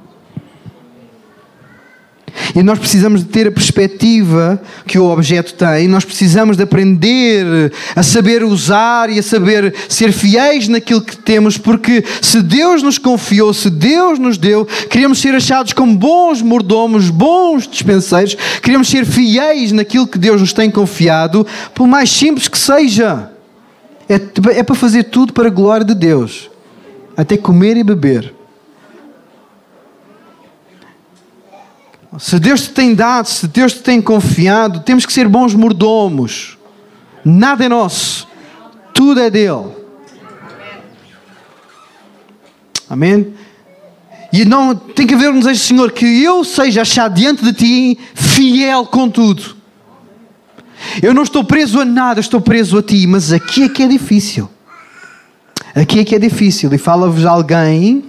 E 2.56 2.64
nós 2.64 2.80
precisamos 2.80 3.22
de 3.22 3.28
ter 3.28 3.48
a 3.48 3.52
perspectiva 3.52 4.62
que 4.86 4.98
o 4.98 5.06
objeto 5.06 5.54
tem, 5.54 5.88
nós 5.88 6.06
precisamos 6.06 6.58
de 6.58 6.64
aprender 6.64 7.72
a 7.96 8.04
saber 8.04 8.44
usar 8.44 9.10
e 9.10 9.20
a 9.20 9.24
saber 9.24 9.74
ser 9.90 10.12
fiéis 10.12 10.68
naquilo 10.68 11.02
que 11.02 11.18
temos, 11.18 11.58
porque 11.58 12.04
se 12.22 12.42
Deus 12.42 12.82
nos 12.82 12.98
confiou, 12.98 13.54
se 13.54 13.70
Deus 13.70 14.20
nos 14.20 14.38
deu, 14.38 14.66
queremos 14.90 15.20
ser 15.20 15.36
achados 15.36 15.74
como 15.74 15.96
bons 15.96 16.42
mordomos, 16.42 17.10
bons 17.10 17.68
dispenseiros, 17.68 18.36
queremos 18.62 18.88
ser 18.88 19.06
fiéis 19.06 19.72
naquilo 19.72 20.08
que 20.08 20.18
Deus 20.18 20.42
nos 20.42 20.54
tem 20.54 20.70
confiado, 20.70 21.46
por 21.74 21.88
mais 21.88 22.10
simples 22.10 22.48
que 22.48 22.58
seja. 22.58 23.32
É, 24.10 24.16
é 24.60 24.64
para 24.64 24.76
fazer 24.76 25.04
tudo 25.06 25.34
para 25.34 25.48
a 25.48 25.52
glória 25.52 25.86
de 25.86 25.94
Deus, 25.94 26.50
até 27.18 27.36
comer 27.36 27.76
e 27.76 27.84
beber. 27.84 28.37
Se 32.20 32.40
Deus 32.40 32.62
te 32.62 32.70
tem 32.70 32.96
dado, 32.96 33.28
se 33.28 33.48
Deus 33.48 33.74
te 33.74 33.80
tem 33.80 34.02
confiado, 34.02 34.80
temos 34.80 35.06
que 35.06 35.12
ser 35.12 35.28
bons 35.28 35.54
mordomos. 35.54 36.58
Nada 37.24 37.66
é 37.66 37.70
nosso, 37.70 38.28
tudo 38.94 39.20
é 39.20 39.30
dele. 39.30 39.76
Amém? 42.90 43.34
E 44.32 44.46
não 44.46 44.76
tem 44.76 45.06
que 45.06 45.14
haver 45.14 45.30
um 45.30 45.40
desejo, 45.40 45.60
Senhor, 45.62 45.92
que 45.92 46.24
eu 46.24 46.44
seja 46.44 46.82
achado 46.82 47.14
diante 47.14 47.44
de 47.44 47.54
Ti 47.54 48.00
fiel 48.14 48.86
com 48.86 49.10
tudo. 49.10 49.58
Eu 51.02 51.14
não 51.14 51.24
estou 51.24 51.44
preso 51.44 51.80
a 51.80 51.86
nada, 51.86 52.20
estou 52.20 52.40
preso 52.40 52.78
a 52.78 52.84
Ti, 52.84 53.06
mas 53.08 53.32
aqui 53.32 53.64
é 53.64 53.70
que 53.70 53.84
é 53.84 53.88
difícil. 53.88 54.50
Aqui 55.76 56.00
é 56.00 56.06
que 56.06 56.16
é 56.16 56.20
difícil. 56.20 56.74
E 56.74 56.78
fala-vos 56.78 57.26
alguém 57.26 58.06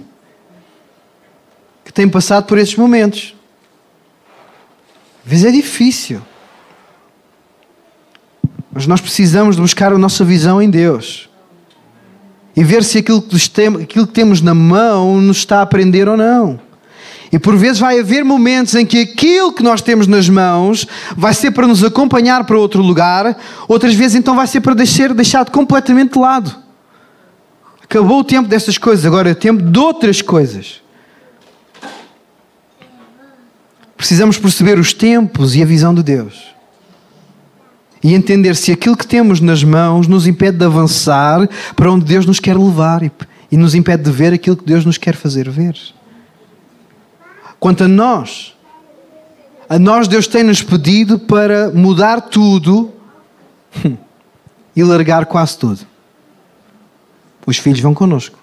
que 1.83 1.91
tem 1.91 2.07
passado 2.07 2.45
por 2.45 2.57
esses 2.57 2.75
momentos. 2.75 3.35
Às 5.29 5.31
vezes 5.31 5.45
é 5.45 5.51
difícil. 5.51 6.21
Mas 8.73 8.87
nós 8.87 8.99
precisamos 8.99 9.57
de 9.57 9.61
buscar 9.61 9.93
a 9.93 9.97
nossa 9.99 10.25
visão 10.25 10.59
em 10.59 10.67
Deus. 10.67 11.29
E 12.55 12.63
ver 12.63 12.83
se 12.83 12.97
aquilo 12.97 13.21
que, 13.21 14.05
temos 14.07 14.41
na 14.41 14.55
mão 14.55 15.21
nos 15.21 15.37
está 15.37 15.59
a 15.59 15.61
aprender 15.61 16.09
ou 16.09 16.17
não. 16.17 16.59
E 17.31 17.37
por 17.37 17.55
vezes 17.55 17.77
vai 17.77 17.99
haver 17.99 18.25
momentos 18.25 18.73
em 18.73 18.83
que 18.83 19.01
aquilo 19.01 19.53
que 19.53 19.61
nós 19.61 19.83
temos 19.83 20.07
nas 20.07 20.27
mãos 20.27 20.87
vai 21.15 21.35
ser 21.35 21.51
para 21.51 21.67
nos 21.67 21.83
acompanhar 21.83 22.43
para 22.43 22.57
outro 22.57 22.81
lugar, 22.81 23.37
outras 23.67 23.93
vezes 23.93 24.15
então 24.15 24.35
vai 24.35 24.47
ser 24.47 24.61
para 24.61 24.83
ser 24.83 25.13
deixado 25.13 25.51
completamente 25.51 26.13
de 26.13 26.19
lado. 26.19 26.55
Acabou 27.83 28.21
o 28.21 28.23
tempo 28.23 28.49
dessas 28.49 28.79
coisas, 28.79 29.05
agora 29.05 29.29
é 29.29 29.33
o 29.33 29.35
tempo 29.35 29.61
de 29.61 29.77
outras 29.77 30.23
coisas. 30.23 30.81
Precisamos 33.99 34.37
perceber 34.37 34.79
os 34.79 34.93
tempos 34.93 35.57
e 35.57 35.61
a 35.61 35.65
visão 35.65 35.93
de 35.93 36.01
Deus. 36.01 36.55
E 38.01 38.13
entender 38.13 38.55
se 38.55 38.71
aquilo 38.71 38.95
que 38.95 39.05
temos 39.05 39.41
nas 39.41 39.61
mãos 39.61 40.07
nos 40.07 40.25
impede 40.25 40.57
de 40.57 40.63
avançar 40.63 41.49
para 41.75 41.91
onde 41.91 42.05
Deus 42.05 42.25
nos 42.25 42.39
quer 42.39 42.57
levar 42.57 43.03
e, 43.03 43.11
e 43.51 43.57
nos 43.57 43.75
impede 43.75 44.03
de 44.03 44.11
ver 44.11 44.31
aquilo 44.31 44.55
que 44.55 44.63
Deus 44.63 44.85
nos 44.85 44.97
quer 44.97 45.17
fazer 45.17 45.49
ver. 45.49 45.77
Quanto 47.59 47.83
a 47.83 47.87
nós, 47.89 48.55
a 49.67 49.77
nós 49.77 50.07
Deus 50.07 50.27
tem-nos 50.27 50.61
pedido 50.61 51.19
para 51.19 51.69
mudar 51.69 52.21
tudo 52.21 52.93
e 54.73 54.81
largar 54.81 55.25
quase 55.25 55.57
tudo. 55.57 55.81
Os 57.45 57.57
filhos 57.57 57.81
vão 57.81 57.93
connosco. 57.93 58.39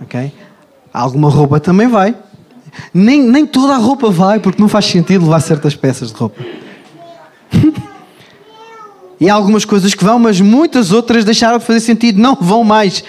Ok? 0.00 0.32
Alguma 0.94 1.28
roupa 1.28 1.60
também 1.60 1.88
vai. 1.88 2.16
Nem, 2.92 3.22
nem 3.22 3.46
toda 3.46 3.74
a 3.74 3.78
roupa 3.78 4.10
vai, 4.10 4.38
porque 4.38 4.60
não 4.60 4.68
faz 4.68 4.86
sentido 4.86 5.24
levar 5.24 5.40
certas 5.40 5.74
peças 5.74 6.12
de 6.12 6.18
roupa. 6.18 6.42
e 9.20 9.28
há 9.28 9.34
algumas 9.34 9.64
coisas 9.64 9.94
que 9.94 10.04
vão, 10.04 10.18
mas 10.18 10.40
muitas 10.40 10.92
outras 10.92 11.24
deixaram 11.24 11.58
de 11.58 11.64
fazer 11.64 11.80
sentido, 11.80 12.20
não 12.20 12.34
vão 12.34 12.64
mais. 12.64 13.04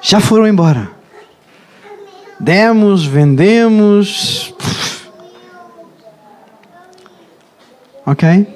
Já 0.00 0.20
foram 0.20 0.46
embora. 0.46 0.90
Demos, 2.38 3.04
vendemos. 3.04 4.54
Ok? 8.06 8.46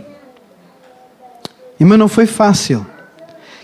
E 1.80 1.84
mas 1.84 1.98
não 1.98 2.08
foi 2.08 2.26
fácil. 2.26 2.84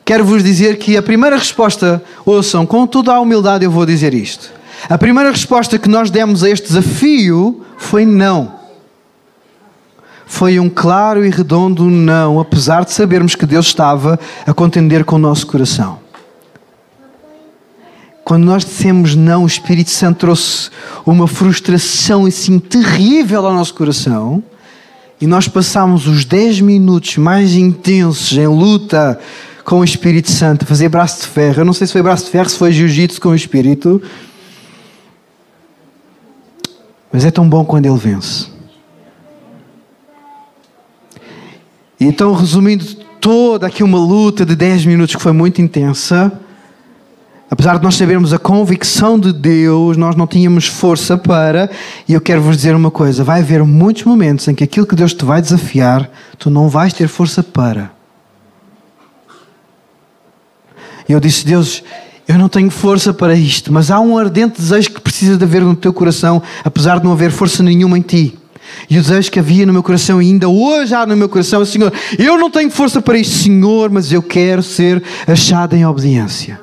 Quero 0.04 0.24
vos 0.24 0.42
dizer 0.42 0.78
que 0.78 0.96
a 0.96 1.02
primeira 1.02 1.36
resposta, 1.36 2.02
ouçam, 2.24 2.66
com 2.66 2.86
toda 2.86 3.12
a 3.12 3.20
humildade 3.20 3.64
eu 3.64 3.70
vou 3.70 3.86
dizer 3.86 4.14
isto. 4.14 4.52
A 4.88 4.98
primeira 4.98 5.30
resposta 5.30 5.78
que 5.78 5.88
nós 5.88 6.10
demos 6.10 6.42
a 6.42 6.50
este 6.50 6.68
desafio 6.68 7.64
foi 7.76 8.04
não. 8.04 8.52
Foi 10.26 10.58
um 10.58 10.68
claro 10.68 11.24
e 11.24 11.30
redondo 11.30 11.84
não, 11.84 12.40
apesar 12.40 12.84
de 12.84 12.92
sabermos 12.92 13.34
que 13.34 13.46
Deus 13.46 13.66
estava 13.66 14.18
a 14.46 14.52
contender 14.52 15.04
com 15.04 15.16
o 15.16 15.18
nosso 15.18 15.46
coração. 15.46 15.98
Quando 18.24 18.44
nós 18.44 18.64
dissemos 18.64 19.14
não, 19.14 19.44
o 19.44 19.46
Espírito 19.46 19.90
Santo 19.90 20.20
trouxe 20.20 20.70
uma 21.04 21.28
frustração 21.28 22.24
assim 22.24 22.58
terrível 22.58 23.46
ao 23.46 23.52
nosso 23.52 23.74
coração 23.74 24.42
e 25.20 25.26
nós 25.26 25.46
passámos 25.46 26.06
os 26.06 26.24
10 26.24 26.62
minutos 26.62 27.18
mais 27.18 27.54
intensos 27.54 28.36
em 28.36 28.46
luta 28.46 29.18
com 29.62 29.80
o 29.80 29.84
Espírito 29.84 30.30
Santo, 30.30 30.64
a 30.64 30.66
fazer 30.66 30.88
braço 30.88 31.22
de 31.22 31.28
ferro. 31.28 31.60
Eu 31.60 31.64
não 31.64 31.72
sei 31.72 31.86
se 31.86 31.92
foi 31.92 32.02
braço 32.02 32.24
de 32.24 32.30
ferro, 32.30 32.48
se 32.48 32.58
foi 32.58 32.72
jiu-jitsu 32.72 33.20
com 33.20 33.30
o 33.30 33.34
Espírito. 33.34 34.02
Mas 37.14 37.24
é 37.24 37.30
tão 37.30 37.48
bom 37.48 37.64
quando 37.64 37.86
ele 37.86 37.96
vence. 37.96 38.48
Então, 42.00 42.34
resumindo 42.34 42.84
toda 43.20 43.68
aqui 43.68 43.84
uma 43.84 43.98
luta 43.98 44.44
de 44.44 44.56
10 44.56 44.84
minutos 44.84 45.14
que 45.14 45.22
foi 45.22 45.30
muito 45.30 45.62
intensa, 45.62 46.32
apesar 47.48 47.78
de 47.78 47.84
nós 47.84 47.94
sabermos 47.94 48.32
a 48.32 48.38
convicção 48.40 49.16
de 49.16 49.32
Deus, 49.32 49.96
nós 49.96 50.16
não 50.16 50.26
tínhamos 50.26 50.66
força 50.66 51.16
para, 51.16 51.70
e 52.08 52.14
eu 52.14 52.20
quero 52.20 52.42
vos 52.42 52.56
dizer 52.56 52.74
uma 52.74 52.90
coisa: 52.90 53.22
vai 53.22 53.42
haver 53.42 53.62
muitos 53.62 54.02
momentos 54.02 54.48
em 54.48 54.54
que 54.56 54.64
aquilo 54.64 54.84
que 54.84 54.96
Deus 54.96 55.14
te 55.14 55.24
vai 55.24 55.40
desafiar, 55.40 56.10
tu 56.36 56.50
não 56.50 56.68
vais 56.68 56.92
ter 56.92 57.06
força 57.06 57.44
para. 57.44 57.92
E 61.08 61.12
eu 61.12 61.20
disse: 61.20 61.46
Deus, 61.46 61.84
eu 62.26 62.38
não 62.38 62.48
tenho 62.48 62.70
força 62.70 63.12
para 63.12 63.34
isto, 63.34 63.72
mas 63.72 63.90
há 63.90 64.00
um 64.00 64.16
ardente 64.16 64.60
desejo 64.60 64.90
que 64.90 65.00
precisa 65.00 65.36
de 65.36 65.44
haver 65.44 65.62
no 65.62 65.76
teu 65.76 65.92
coração, 65.92 66.42
apesar 66.64 66.98
de 66.98 67.04
não 67.04 67.12
haver 67.12 67.30
força 67.30 67.62
nenhuma 67.62 67.98
em 67.98 68.02
ti. 68.02 68.38
E 68.88 68.98
o 68.98 69.02
desejo 69.02 69.30
que 69.30 69.38
havia 69.38 69.66
no 69.66 69.72
meu 69.72 69.82
coração, 69.82 70.22
e 70.22 70.26
ainda 70.26 70.48
hoje 70.48 70.94
há 70.94 71.04
no 71.06 71.16
meu 71.16 71.28
coração, 71.28 71.60
é: 71.60 71.64
Senhor, 71.66 71.92
eu 72.18 72.38
não 72.38 72.50
tenho 72.50 72.70
força 72.70 73.02
para 73.02 73.18
isto, 73.18 73.34
Senhor, 73.34 73.90
mas 73.90 74.10
eu 74.10 74.22
quero 74.22 74.62
ser 74.62 75.02
achado 75.26 75.76
em 75.76 75.84
obediência. 75.84 76.58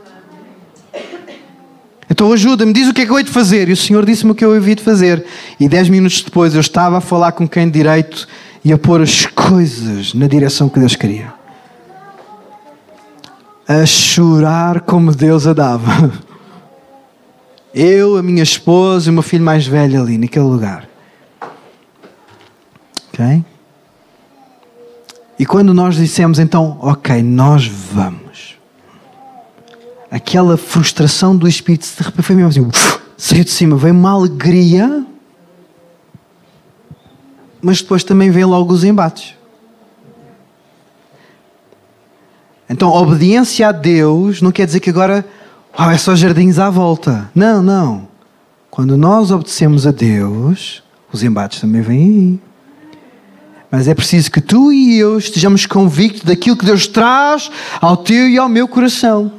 Então 2.10 2.34
ajuda-me, 2.34 2.74
diz 2.74 2.90
o 2.90 2.94
que 2.94 3.02
é 3.02 3.06
que 3.06 3.12
eu 3.12 3.18
hei 3.18 3.24
de 3.24 3.32
fazer. 3.32 3.70
E 3.70 3.72
o 3.72 3.78
Senhor 3.78 4.04
disse-me 4.06 4.32
o 4.32 4.36
que 4.36 4.44
eu 4.44 4.54
havia 4.54 4.76
de 4.76 4.84
fazer. 4.84 5.24
E 5.60 5.70
dez 5.70 5.88
minutos 5.88 6.22
depois 6.22 6.54
eu 6.54 6.60
estava 6.60 6.98
a 6.98 7.02
falar 7.02 7.32
com 7.32 7.48
quem 7.48 7.68
de 7.68 7.72
direito 7.72 8.28
e 8.66 8.74
a 8.74 8.78
pôr 8.78 9.02
as 9.02 9.26
coisas 9.28 10.14
na 10.14 10.28
direção 10.28 10.68
que 10.68 10.80
Deus 10.80 10.96
queria 10.96 11.41
a 13.80 13.86
chorar 13.86 14.82
como 14.82 15.16
Deus 15.16 15.48
a 15.48 15.54
dava. 15.54 16.12
Eu, 17.74 18.18
a 18.18 18.24
minha 18.24 18.44
esposa 18.44 19.08
e 19.08 19.12
o 19.12 19.14
meu 19.14 19.24
filho 19.24 19.46
mais 19.46 19.66
velho 19.66 20.02
ali, 20.02 20.18
naquele 20.18 20.46
lugar. 20.46 20.90
Ok? 23.14 23.46
E 25.40 25.46
quando 25.46 25.74
nós 25.74 25.96
dissemos 25.96 26.38
então, 26.38 26.78
ok, 26.82 27.24
nós 27.24 27.66
vamos. 27.66 28.58
Aquela 30.10 30.58
frustração 30.58 31.36
do 31.36 31.48
Espírito 31.48 31.88
de 31.98 32.04
repente 32.04 32.22
foi 32.24 32.36
mesmo 32.36 32.70
assim, 32.70 33.00
saiu 33.18 33.44
de 33.46 33.50
cima, 33.50 33.78
veio 33.78 33.94
uma 33.94 34.12
alegria, 34.12 35.06
mas 37.62 37.82
depois 37.82 38.04
também 38.04 38.30
vem 38.30 38.44
logo 38.44 38.74
os 38.74 38.84
embates. 38.84 39.34
Então, 42.72 42.90
obediência 42.90 43.68
a 43.68 43.74
Deus 43.74 44.42
não 44.42 44.50
quer 44.50 44.66
dizer 44.66 44.80
que 44.80 44.90
agora 44.90 45.26
oh, 45.78 45.90
é 45.92 45.98
só 45.98 46.16
jardins 46.16 46.58
à 46.58 46.70
volta. 46.70 47.30
Não, 47.36 47.62
não. 47.62 48.08
Quando 48.70 48.96
nós 48.96 49.30
obedecemos 49.30 49.86
a 49.86 49.92
Deus, 49.92 50.82
os 51.12 51.22
embates 51.22 51.60
também 51.60 51.82
vêm 51.82 52.00
aí. 52.00 52.40
Mas 53.70 53.90
é 53.90 53.94
preciso 53.94 54.32
que 54.32 54.40
tu 54.40 54.72
e 54.72 54.98
eu 54.98 55.18
estejamos 55.18 55.66
convictos 55.66 56.24
daquilo 56.24 56.56
que 56.56 56.64
Deus 56.64 56.88
traz 56.88 57.52
ao 57.82 57.98
teu 57.98 58.30
e 58.30 58.38
ao 58.38 58.48
meu 58.48 58.70
coração. 58.70 59.34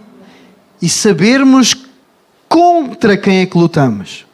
E 0.83 0.87
sabermos 0.87 1.75
contra 2.51 3.17
quem 3.17 3.39
é 3.39 3.47
que 3.47 3.57
lutamos. 3.57 4.27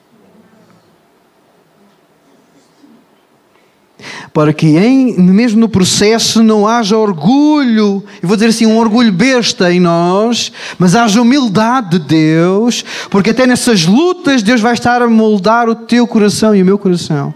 Para 4.32 4.52
que 4.52 4.76
em, 4.76 5.18
mesmo 5.18 5.60
no 5.60 5.68
processo 5.68 6.42
não 6.42 6.66
haja 6.66 6.96
orgulho, 6.96 8.04
eu 8.22 8.28
vou 8.28 8.36
dizer 8.36 8.50
assim, 8.50 8.66
um 8.66 8.78
orgulho 8.78 9.12
besta 9.12 9.72
em 9.72 9.80
nós, 9.80 10.52
mas 10.78 10.94
haja 10.94 11.20
humildade 11.20 11.98
de 11.98 12.06
Deus, 12.06 12.84
porque 13.10 13.30
até 13.30 13.46
nessas 13.46 13.86
lutas 13.86 14.42
Deus 14.42 14.60
vai 14.60 14.74
estar 14.74 15.02
a 15.02 15.08
moldar 15.08 15.68
o 15.68 15.74
teu 15.74 16.06
coração 16.06 16.54
e 16.54 16.62
o 16.62 16.64
meu 16.64 16.78
coração. 16.78 17.34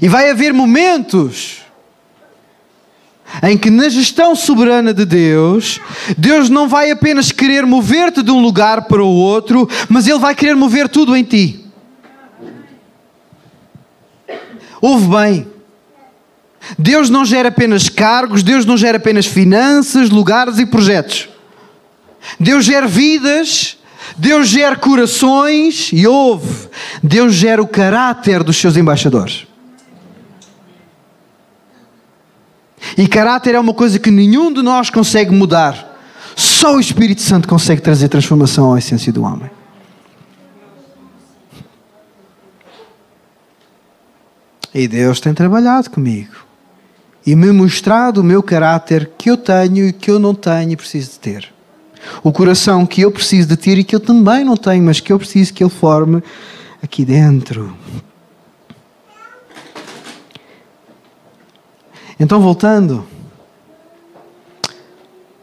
E 0.00 0.08
vai 0.08 0.30
haver 0.30 0.52
momentos 0.52 1.62
em 3.42 3.58
que 3.58 3.70
na 3.70 3.88
gestão 3.88 4.34
soberana 4.34 4.94
de 4.94 5.04
Deus, 5.04 5.80
Deus 6.16 6.48
não 6.48 6.68
vai 6.68 6.90
apenas 6.90 7.32
querer 7.32 7.66
mover-te 7.66 8.22
de 8.22 8.30
um 8.30 8.40
lugar 8.40 8.82
para 8.82 9.02
o 9.02 9.08
outro, 9.08 9.68
mas 9.88 10.06
Ele 10.06 10.18
vai 10.18 10.34
querer 10.34 10.54
mover 10.54 10.88
tudo 10.88 11.16
em 11.16 11.24
ti. 11.24 11.65
Ouve 14.86 15.08
bem. 15.08 15.48
Deus 16.78 17.10
não 17.10 17.24
gera 17.24 17.48
apenas 17.48 17.88
cargos, 17.88 18.44
Deus 18.44 18.64
não 18.64 18.76
gera 18.76 18.98
apenas 18.98 19.26
finanças, 19.26 20.10
lugares 20.10 20.60
e 20.60 20.64
projetos. 20.64 21.28
Deus 22.38 22.64
gera 22.64 22.86
vidas, 22.86 23.78
Deus 24.16 24.46
gera 24.46 24.76
corações 24.76 25.90
e 25.92 26.06
ouve. 26.06 26.68
Deus 27.02 27.34
gera 27.34 27.60
o 27.60 27.66
caráter 27.66 28.44
dos 28.44 28.58
seus 28.58 28.76
embaixadores. 28.76 29.48
E 32.96 33.08
caráter 33.08 33.56
é 33.56 33.58
uma 33.58 33.74
coisa 33.74 33.98
que 33.98 34.12
nenhum 34.12 34.52
de 34.52 34.62
nós 34.62 34.88
consegue 34.88 35.32
mudar. 35.32 35.98
Só 36.36 36.76
o 36.76 36.80
Espírito 36.80 37.22
Santo 37.22 37.48
consegue 37.48 37.82
trazer 37.82 38.08
transformação 38.08 38.72
à 38.72 38.78
essência 38.78 39.12
do 39.12 39.24
homem. 39.24 39.50
E 44.76 44.86
Deus 44.86 45.20
tem 45.20 45.32
trabalhado 45.32 45.88
comigo 45.88 46.34
e 47.26 47.34
me 47.34 47.50
mostrado 47.50 48.20
o 48.20 48.24
meu 48.24 48.42
caráter 48.42 49.10
que 49.16 49.30
eu 49.30 49.36
tenho 49.38 49.88
e 49.88 49.92
que 49.92 50.10
eu 50.10 50.18
não 50.18 50.34
tenho 50.34 50.72
e 50.72 50.76
preciso 50.76 51.12
de 51.12 51.18
ter. 51.18 51.54
O 52.22 52.30
coração 52.30 52.84
que 52.84 53.00
eu 53.00 53.10
preciso 53.10 53.48
de 53.48 53.56
ter 53.56 53.78
e 53.78 53.84
que 53.84 53.96
eu 53.96 54.00
também 54.00 54.44
não 54.44 54.54
tenho, 54.54 54.84
mas 54.84 55.00
que 55.00 55.10
eu 55.10 55.18
preciso 55.18 55.54
que 55.54 55.64
ele 55.64 55.70
forme 55.70 56.22
aqui 56.82 57.06
dentro. 57.06 57.74
Então, 62.20 62.42
voltando. 62.42 63.06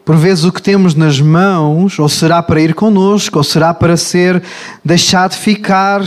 Por 0.06 0.16
vezes 0.16 0.44
o 0.44 0.52
que 0.52 0.62
temos 0.62 0.94
nas 0.94 1.20
mãos, 1.20 1.98
ou 1.98 2.08
será 2.08 2.44
para 2.44 2.62
ir 2.62 2.76
connosco, 2.76 3.40
ou 3.40 3.44
será 3.44 3.74
para 3.74 3.98
ser 3.98 4.44
deixado 4.86 5.34
ficar, 5.34 6.04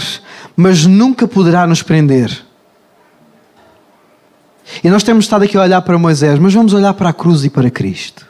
mas 0.57 0.87
nunca 0.87 1.27
poderá 1.27 1.67
nos 1.67 1.83
prender. 1.83 2.46
E 4.83 4.90
nós 4.90 5.02
temos 5.02 5.24
estado 5.24 5.44
aqui 5.44 5.57
a 5.57 5.62
olhar 5.62 5.83
para 5.83 5.98
Moisés, 5.98 6.38
mas 6.38 6.52
vamos 6.52 6.72
olhar 6.72 6.94
para 6.94 7.11
a 7.11 7.12
cruz 7.12 7.44
e 7.44 7.50
para 7.50 7.70
Cristo. 7.70 8.26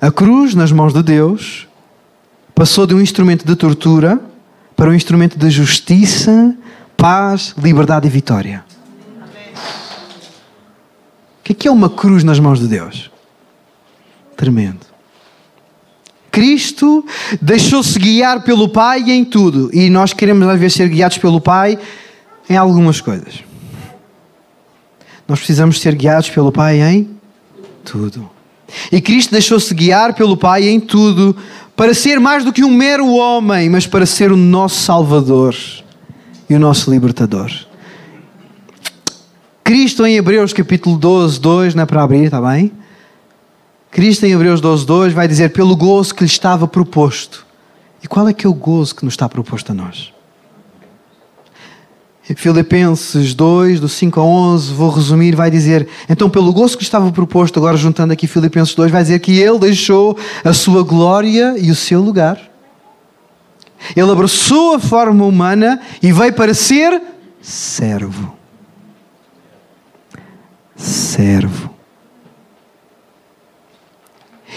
A 0.00 0.10
cruz, 0.10 0.54
nas 0.54 0.70
mãos 0.70 0.92
de 0.92 1.02
Deus, 1.02 1.66
passou 2.54 2.86
de 2.86 2.94
um 2.94 3.00
instrumento 3.00 3.46
de 3.46 3.56
tortura 3.56 4.20
para 4.76 4.90
um 4.90 4.94
instrumento 4.94 5.38
de 5.38 5.48
justiça, 5.50 6.54
paz, 6.96 7.54
liberdade 7.56 8.06
e 8.06 8.10
vitória. 8.10 8.64
O 11.40 11.42
que 11.42 11.66
é, 11.66 11.70
é 11.70 11.72
uma 11.72 11.88
cruz 11.88 12.22
nas 12.22 12.38
mãos 12.38 12.58
de 12.58 12.68
Deus? 12.68 13.10
Tremendo. 14.36 14.93
Cristo 16.34 17.06
deixou-se 17.40 17.96
guiar 17.96 18.42
pelo 18.42 18.68
Pai 18.68 19.08
em 19.08 19.24
tudo. 19.24 19.70
E 19.72 19.88
nós 19.88 20.12
queremos, 20.12 20.48
às 20.48 20.58
vezes, 20.58 20.76
ser 20.76 20.88
guiados 20.88 21.16
pelo 21.16 21.40
Pai 21.40 21.78
em 22.50 22.56
algumas 22.56 23.00
coisas. 23.00 23.44
Nós 25.28 25.38
precisamos 25.38 25.80
ser 25.80 25.94
guiados 25.94 26.28
pelo 26.28 26.50
Pai 26.50 26.80
em 26.80 27.08
tudo. 27.84 28.28
E 28.90 29.00
Cristo 29.00 29.30
deixou-se 29.30 29.72
guiar 29.72 30.12
pelo 30.14 30.36
Pai 30.36 30.68
em 30.68 30.80
tudo, 30.80 31.36
para 31.76 31.94
ser 31.94 32.18
mais 32.18 32.44
do 32.44 32.52
que 32.52 32.64
um 32.64 32.70
mero 32.70 33.06
homem, 33.12 33.70
mas 33.70 33.86
para 33.86 34.04
ser 34.04 34.32
o 34.32 34.36
nosso 34.36 34.80
Salvador 34.82 35.54
e 36.50 36.54
o 36.56 36.58
nosso 36.58 36.90
Libertador. 36.90 37.52
Cristo 39.62 40.04
em 40.04 40.16
Hebreus 40.16 40.52
capítulo 40.52 40.98
12, 40.98 41.40
2, 41.40 41.74
não 41.76 41.84
é 41.84 41.86
para 41.86 42.02
abrir, 42.02 42.24
está 42.24 42.42
bem? 42.42 42.72
Cristo 43.94 44.26
em 44.26 44.32
Hebreus 44.32 44.60
12, 44.60 44.84
2 44.84 45.12
vai 45.12 45.28
dizer 45.28 45.50
pelo 45.50 45.76
gozo 45.76 46.12
que 46.16 46.24
lhe 46.24 46.28
estava 46.28 46.66
proposto. 46.66 47.46
E 48.02 48.08
qual 48.08 48.28
é 48.28 48.34
que 48.34 48.44
é 48.44 48.50
o 48.50 48.52
gozo 48.52 48.92
que 48.92 49.04
nos 49.04 49.14
está 49.14 49.28
proposto 49.28 49.70
a 49.70 49.74
nós? 49.74 50.12
Filipenses 52.34 53.34
2, 53.34 53.78
do 53.78 53.88
5 53.88 54.18
a 54.18 54.24
11, 54.24 54.72
vou 54.72 54.90
resumir, 54.90 55.36
vai 55.36 55.48
dizer: 55.48 55.86
Então, 56.08 56.28
pelo 56.28 56.52
gosto 56.52 56.76
que 56.76 56.82
estava 56.82 57.12
proposto, 57.12 57.60
agora 57.60 57.76
juntando 57.76 58.12
aqui 58.12 58.26
Filipenses 58.26 58.74
2, 58.74 58.90
vai 58.90 59.02
dizer 59.02 59.20
que 59.20 59.38
ele 59.38 59.60
deixou 59.60 60.18
a 60.42 60.52
sua 60.52 60.82
glória 60.82 61.54
e 61.56 61.70
o 61.70 61.74
seu 61.76 62.02
lugar. 62.02 62.40
Ele 63.94 64.10
abraçou 64.10 64.74
a 64.74 64.80
forma 64.80 65.24
humana 65.24 65.80
e 66.02 66.10
veio 66.10 66.32
para 66.32 66.52
ser 66.52 67.00
servo. 67.40 68.34
Servo. 70.74 71.73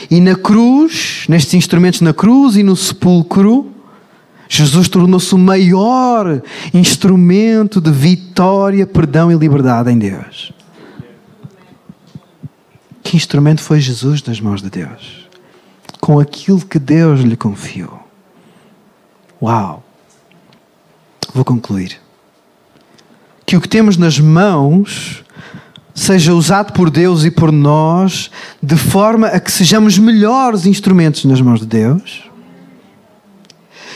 E 0.10 0.20
na 0.20 0.36
cruz, 0.36 1.26
nestes 1.28 1.54
instrumentos 1.54 2.02
na 2.02 2.14
cruz 2.14 2.56
e 2.56 2.64
no 2.64 2.76
sepulcro, 2.76 3.72
Jesus 4.50 4.88
tornou-se 4.88 5.34
o 5.36 5.38
maior 5.38 6.42
instrumento 6.74 7.82
de 7.82 7.92
vitória, 7.92 8.88
perdão 8.88 9.32
e 9.32 9.36
liberdade 9.36 9.92
em 9.92 9.98
Deus. 9.98 10.54
Que 13.04 13.18
instrumento 13.18 13.62
foi 13.62 13.80
Jesus 13.80 14.24
nas 14.24 14.40
mãos 14.40 14.62
de 14.62 14.70
Deus? 14.70 15.28
Com 16.00 16.20
aquilo 16.20 16.60
que 16.60 16.80
Deus 16.80 17.22
lhe 17.22 17.36
confiou. 17.36 18.06
Uau! 19.42 19.84
Vou 21.34 21.44
concluir. 21.46 22.00
Que 23.46 23.56
o 23.56 23.62
que 23.62 23.70
temos 23.70 23.98
nas 23.98 24.20
mãos 24.20 25.24
seja 25.98 26.32
usado 26.36 26.74
por 26.74 26.92
Deus 26.92 27.26
e 27.26 27.32
por 27.32 27.52
nós 27.52 28.30
de 28.62 28.78
forma 28.78 29.28
a 29.28 29.40
que 29.40 29.52
sejamos 29.52 29.98
melhores 29.98 30.68
instrumentos 30.68 31.26
nas 31.26 31.42
mãos 31.42 31.60
de 31.60 31.66
Deus. 31.66 32.30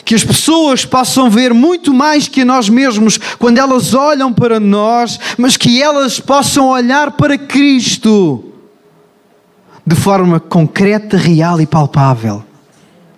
Que 0.04 0.16
as 0.16 0.24
pessoas 0.24 0.84
possam 0.84 1.30
ver 1.30 1.54
muito 1.54 1.94
mais 1.94 2.28
que 2.28 2.44
nós 2.44 2.68
mesmos 2.68 3.20
quando 3.38 3.60
elas 3.60 3.94
olham 3.94 4.34
para 4.34 4.60
nós, 4.60 5.20
mas 5.38 5.56
que 5.56 5.80
elas 5.80 6.20
possam 6.20 6.70
olhar 6.70 7.12
para 7.12 7.38
Cristo 7.38 8.46
de 9.86 9.96
forma 9.96 10.40
concreta, 10.40 11.18
real 11.18 11.62
e 11.62 11.68
palpável 11.68 12.44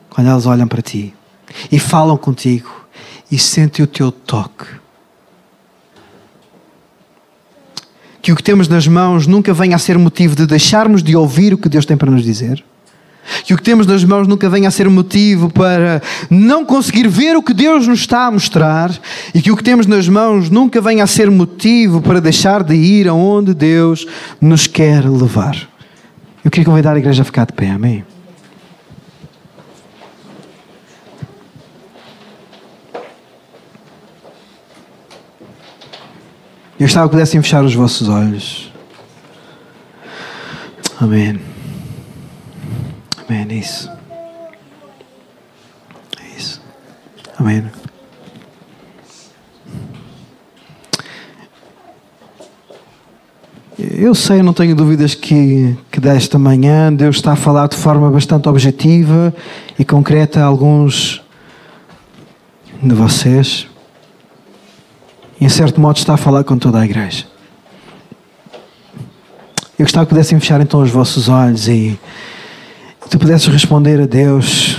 quando 0.10 0.30
elas 0.30 0.46
olham 0.46 0.68
para 0.68 0.82
ti 0.82 1.14
e 1.72 1.80
falam 1.80 2.18
contigo 2.18 2.70
e 3.32 3.40
sentem 3.40 3.86
o 3.86 3.88
teu 3.88 4.12
toque. 4.12 4.83
Que 8.24 8.32
o 8.32 8.38
que 8.38 8.42
temos 8.42 8.70
nas 8.70 8.88
mãos 8.88 9.28
nunca 9.28 9.54
venha 9.54 9.76
a 9.76 9.80
ser 9.80 9.98
motivo 9.98 10.34
de 10.34 10.48
deixarmos 10.48 11.04
de 11.04 11.14
ouvir 11.14 11.54
o 11.54 11.58
que 11.58 11.68
Deus 11.68 11.86
tem 11.86 11.98
para 11.98 12.10
nos 12.10 12.24
dizer. 12.24 12.64
Que 13.44 13.54
o 13.54 13.58
que 13.58 13.64
temos 13.64 13.86
nas 13.86 14.02
mãos 14.06 14.30
nunca 14.30 14.50
venha 14.50 14.70
a 14.70 14.72
ser 14.72 14.90
motivo 14.90 15.50
para 15.50 16.02
não 16.30 16.64
conseguir 16.64 17.10
ver 17.10 17.36
o 17.36 17.44
que 17.44 17.54
Deus 17.54 17.86
nos 17.86 18.00
está 18.00 18.28
a 18.28 18.32
mostrar. 18.32 18.98
E 19.36 19.42
que 19.42 19.52
o 19.52 19.58
que 19.58 19.64
temos 19.64 19.86
nas 19.88 20.08
mãos 20.08 20.50
nunca 20.50 20.80
venha 20.80 21.04
a 21.04 21.08
ser 21.08 21.30
motivo 21.30 22.02
para 22.02 22.22
deixar 22.22 22.64
de 22.64 22.76
ir 22.76 23.10
aonde 23.10 23.54
Deus 23.54 24.08
nos 24.40 24.68
quer 24.68 25.04
levar. 25.04 25.58
Eu 26.46 26.50
queria 26.50 26.66
convidar 26.66 26.96
a 26.96 27.00
igreja 27.00 27.24
a 27.24 27.26
ficar 27.26 27.46
de 27.46 27.52
pé, 27.52 27.72
amém? 27.72 28.06
Eu 36.84 36.88
estava 36.88 37.08
que 37.08 37.12
pudessem 37.12 37.42
fechar 37.42 37.64
os 37.64 37.74
vossos 37.74 38.10
olhos. 38.10 38.70
Amém. 41.00 41.40
Amém. 43.26 43.48
É 43.50 43.54
isso. 43.54 43.90
É 46.20 46.38
isso. 46.38 46.62
Amém. 47.40 47.64
Eu 53.80 54.14
sei, 54.14 54.44
não 54.44 54.52
tenho 54.52 54.76
dúvidas 54.76 55.16
que, 55.16 55.78
que 55.90 56.02
desta 56.02 56.38
manhã 56.38 56.92
Deus 56.92 57.16
está 57.16 57.32
a 57.32 57.38
falar 57.38 57.70
de 57.70 57.78
forma 57.78 58.12
bastante 58.12 58.50
objetiva 58.50 59.34
e 59.80 59.86
concreta 59.86 60.42
a 60.42 60.44
alguns 60.44 61.22
de 62.82 62.94
vocês. 62.94 63.73
Em 65.44 65.50
certo 65.50 65.82
modo, 65.82 65.98
está 65.98 66.14
a 66.14 66.18
falar 66.18 66.46
com 66.46 66.58
toda 66.58 66.80
a 66.80 66.86
igreja. 66.86 67.26
Eu 69.78 69.84
gostava 69.84 70.06
que 70.06 70.12
pudessem 70.12 70.40
fechar 70.40 70.62
então 70.62 70.82
os 70.82 70.90
vossos 70.90 71.28
olhos 71.28 71.68
e 71.68 72.00
tu 73.10 73.20
pudesses 73.20 73.48
responder 73.48 74.00
a 74.00 74.06
Deus 74.06 74.78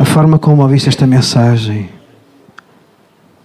a 0.00 0.04
forma 0.04 0.36
como 0.36 0.62
ouviste 0.62 0.88
esta 0.88 1.06
mensagem. 1.06 1.88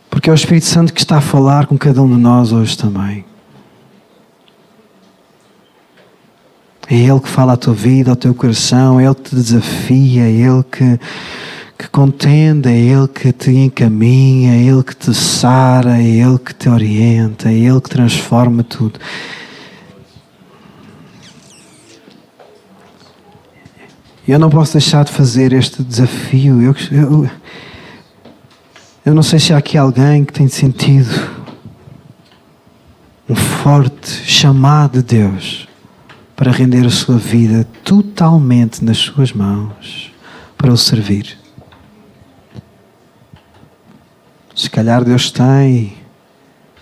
Porque 0.10 0.28
é 0.28 0.34
o 0.34 0.36
Espírito 0.36 0.66
Santo 0.66 0.92
que 0.92 1.02
está 1.02 1.18
a 1.18 1.22
falar 1.22 1.68
com 1.68 1.78
cada 1.78 2.02
um 2.02 2.10
de 2.10 2.20
nós 2.20 2.52
hoje 2.52 2.76
também. 2.76 3.24
É 6.90 6.96
Ele 6.96 7.20
que 7.20 7.30
fala 7.30 7.54
à 7.54 7.58
tua 7.58 7.76
vida, 7.76 8.10
ao 8.10 8.16
teu 8.16 8.34
coração, 8.34 9.00
é 9.00 9.06
Ele 9.06 9.14
que 9.14 9.22
te 9.22 9.36
desafia, 9.36 10.24
é 10.24 10.32
Ele 10.32 10.64
que, 10.64 11.00
que 11.78 11.88
contende, 11.88 12.70
é 12.70 12.76
Ele 12.76 13.08
que 13.08 13.32
te 13.32 13.52
encaminha, 13.52 14.56
é 14.56 14.64
Ele 14.64 14.84
que 14.84 14.96
te 14.96 15.14
sara, 15.14 16.02
é 16.02 16.06
Ele 16.06 16.40
que 16.40 16.54
te 16.54 16.68
orienta, 16.68 17.50
é 17.50 17.54
Ele 17.54 17.80
que 17.80 17.90
transforma 17.90 18.64
tudo. 18.64 19.00
Eu 24.28 24.40
não 24.40 24.50
posso 24.50 24.74
deixar 24.74 25.06
de 25.06 25.12
fazer 25.12 25.54
este 25.54 25.82
desafio. 25.84 26.62
Eu, 26.62 26.76
eu, 26.92 27.30
eu 29.06 29.14
não 29.14 29.24
sei 29.24 29.40
se 29.40 29.54
há 29.54 29.58
aqui 29.58 29.78
alguém 29.78 30.26
que 30.26 30.34
tem 30.34 30.50
sentido 30.50 31.10
um 33.30 33.36
forte 33.36 34.10
chamado 34.10 35.02
de 35.02 35.16
Deus 35.18 35.68
para 36.36 36.52
render 36.52 36.86
a 36.86 36.90
sua 36.90 37.18
vida 37.18 37.66
totalmente 37.84 38.84
nas 38.84 38.98
suas 38.98 39.32
mãos 39.32 40.12
para 40.58 40.74
o 40.74 40.78
servir. 40.78 41.38
Se 44.58 44.72
calhar 44.72 45.06
Deus 45.06 45.30
tem 45.30 45.94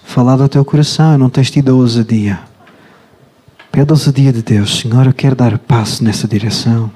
falado 0.01 0.41
ao 0.41 0.47
teu 0.47 0.63
coração 0.63 1.13
e 1.13 1.17
não 1.17 1.29
tens 1.29 1.51
tido 1.51 1.71
a 1.71 1.75
ousadia. 1.75 2.39
Pede 3.69 3.91
a 3.91 3.93
ousadia 3.93 4.31
de 4.31 4.41
Deus, 4.41 4.79
Senhor, 4.79 5.05
eu 5.05 5.13
quero 5.13 5.35
dar 5.35 5.59
passo 5.59 6.01
nessa 6.01 6.25
direção. 6.25 6.89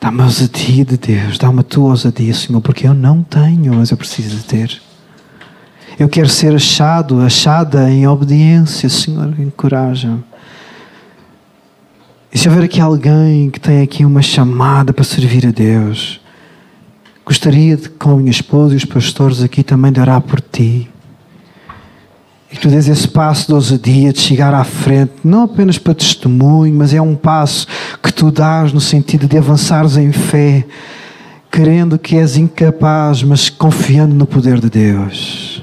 Dá-me 0.00 0.20
a 0.20 0.26
ousadia 0.26 0.84
de 0.84 0.96
Deus, 0.96 1.38
dá-me 1.38 1.58
a 1.58 1.64
tua 1.64 1.90
ousadia, 1.90 2.32
Senhor, 2.32 2.60
porque 2.60 2.86
eu 2.86 2.94
não 2.94 3.24
tenho, 3.24 3.74
mas 3.74 3.90
eu 3.90 3.96
preciso 3.96 4.36
de 4.36 4.44
ter. 4.44 4.80
Eu 5.98 6.08
quero 6.08 6.28
ser 6.28 6.54
achado, 6.54 7.20
achada 7.20 7.90
em 7.90 8.06
obediência, 8.06 8.88
Senhor, 8.88 9.34
encoraja-me. 9.40 10.22
E 12.32 12.38
se 12.38 12.48
houver 12.48 12.62
aqui 12.62 12.80
alguém 12.80 13.50
que 13.50 13.58
tem 13.58 13.82
aqui 13.82 14.04
uma 14.04 14.22
chamada 14.22 14.92
para 14.92 15.02
servir 15.02 15.48
a 15.48 15.50
Deus, 15.50 16.19
gostaria 17.30 17.76
de, 17.76 17.88
com 17.90 18.10
a 18.10 18.16
minha 18.16 18.30
esposa 18.32 18.74
e 18.74 18.76
os 18.76 18.84
pastores 18.84 19.40
aqui 19.40 19.62
também 19.62 19.92
de 19.92 20.00
orar 20.00 20.20
por 20.20 20.40
ti. 20.40 20.90
E 22.50 22.56
que 22.56 22.60
tu 22.60 22.68
dês 22.68 22.88
esse 22.88 23.06
passo 23.06 23.46
de 23.46 23.54
ousadia, 23.54 24.12
de 24.12 24.18
chegar 24.18 24.52
à 24.52 24.64
frente, 24.64 25.12
não 25.22 25.44
apenas 25.44 25.78
para 25.78 25.94
testemunho, 25.94 26.74
mas 26.74 26.92
é 26.92 27.00
um 27.00 27.14
passo 27.14 27.68
que 28.02 28.12
tu 28.12 28.32
dás 28.32 28.72
no 28.72 28.80
sentido 28.80 29.28
de 29.28 29.38
avançares 29.38 29.96
em 29.96 30.10
fé, 30.10 30.66
querendo 31.52 32.00
que 32.00 32.16
és 32.16 32.36
incapaz, 32.36 33.22
mas 33.22 33.48
confiando 33.48 34.12
no 34.12 34.26
poder 34.26 34.58
de 34.58 34.68
Deus. 34.68 35.62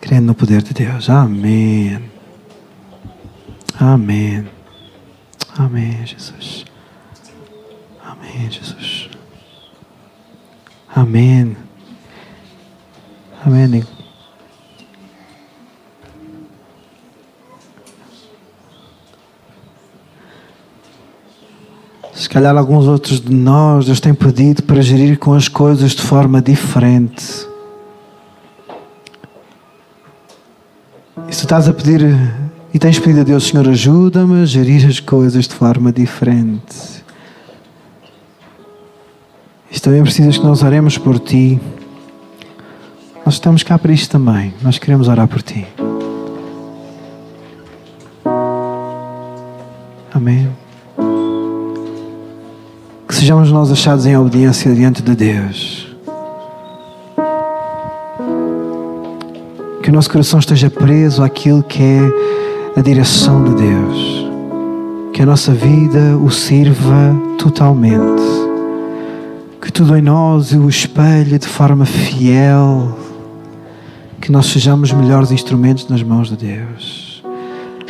Crendo 0.00 0.26
no 0.26 0.34
poder 0.34 0.60
de 0.60 0.74
Deus. 0.74 1.08
Amém. 1.08 2.02
Amém. 3.78 4.44
Amém, 5.56 6.04
Jesus. 6.04 6.64
Amém, 8.02 8.50
Jesus. 8.50 9.08
Amém. 10.94 11.56
Amém. 13.46 13.84
Se 22.12 22.28
calhar 22.28 22.56
alguns 22.56 22.86
outros 22.86 23.20
de 23.20 23.32
nós, 23.32 23.86
Deus 23.86 24.00
tem 24.00 24.12
pedido 24.12 24.62
para 24.64 24.82
gerir 24.82 25.18
com 25.18 25.34
as 25.34 25.46
coisas 25.46 25.92
de 25.92 26.02
forma 26.02 26.42
diferente. 26.42 27.46
E 31.28 31.32
se 31.32 31.44
estás 31.44 31.68
a 31.68 31.72
pedir 31.72 32.43
e 32.74 32.78
tens 32.78 32.98
pedido 32.98 33.20
a 33.20 33.22
Deus, 33.22 33.46
Senhor, 33.46 33.68
ajuda-me 33.68 34.42
a 34.42 34.44
gerir 34.44 34.84
as 34.84 34.98
coisas 34.98 35.46
de 35.46 35.54
forma 35.54 35.92
diferente. 35.92 37.04
E 39.70 39.78
também 39.78 40.02
precisas 40.02 40.36
que 40.36 40.44
nós 40.44 40.60
oremos 40.60 40.98
por 40.98 41.20
ti. 41.20 41.60
Nós 43.24 43.34
estamos 43.34 43.62
cá 43.62 43.78
para 43.78 43.92
isto 43.92 44.10
também. 44.10 44.52
Nós 44.60 44.76
queremos 44.76 45.06
orar 45.06 45.28
por 45.28 45.40
ti. 45.40 45.64
Amém. 50.12 50.50
Que 53.06 53.14
sejamos 53.14 53.52
nós 53.52 53.70
achados 53.70 54.04
em 54.04 54.16
obediência 54.16 54.74
diante 54.74 55.00
de 55.00 55.14
Deus. 55.14 55.94
Que 59.80 59.90
o 59.90 59.92
nosso 59.92 60.10
coração 60.10 60.40
esteja 60.40 60.68
preso 60.68 61.22
àquilo 61.22 61.62
que 61.62 61.80
é 61.80 62.43
a 62.76 62.80
direção 62.80 63.44
de 63.44 63.54
Deus. 63.54 64.28
Que 65.12 65.22
a 65.22 65.26
nossa 65.26 65.52
vida 65.52 66.16
o 66.16 66.30
sirva 66.30 67.14
totalmente 67.38 68.44
que 69.64 69.72
tudo 69.72 69.96
em 69.96 70.02
nós 70.02 70.52
o 70.52 70.68
espelhe 70.68 71.38
de 71.38 71.48
forma 71.48 71.86
fiel, 71.86 72.98
que 74.20 74.30
nós 74.30 74.46
sejamos 74.46 74.92
melhores 74.92 75.32
instrumentos 75.32 75.88
nas 75.88 76.02
mãos 76.02 76.28
de 76.28 76.36
Deus. 76.36 77.24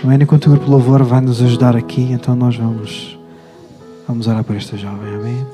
Amém? 0.03 0.19
Enquanto 0.23 0.47
o 0.47 0.51
grupo 0.51 0.71
louvor 0.71 1.03
vai 1.03 1.21
nos 1.21 1.43
ajudar 1.43 1.75
aqui, 1.75 2.13
então 2.13 2.37
nós 2.37 2.57
vamos, 2.57 3.19
vamos 4.07 4.29
orar 4.29 4.45
por 4.45 4.55
esta 4.55 4.77
jovem. 4.77 5.15
Amém? 5.17 5.54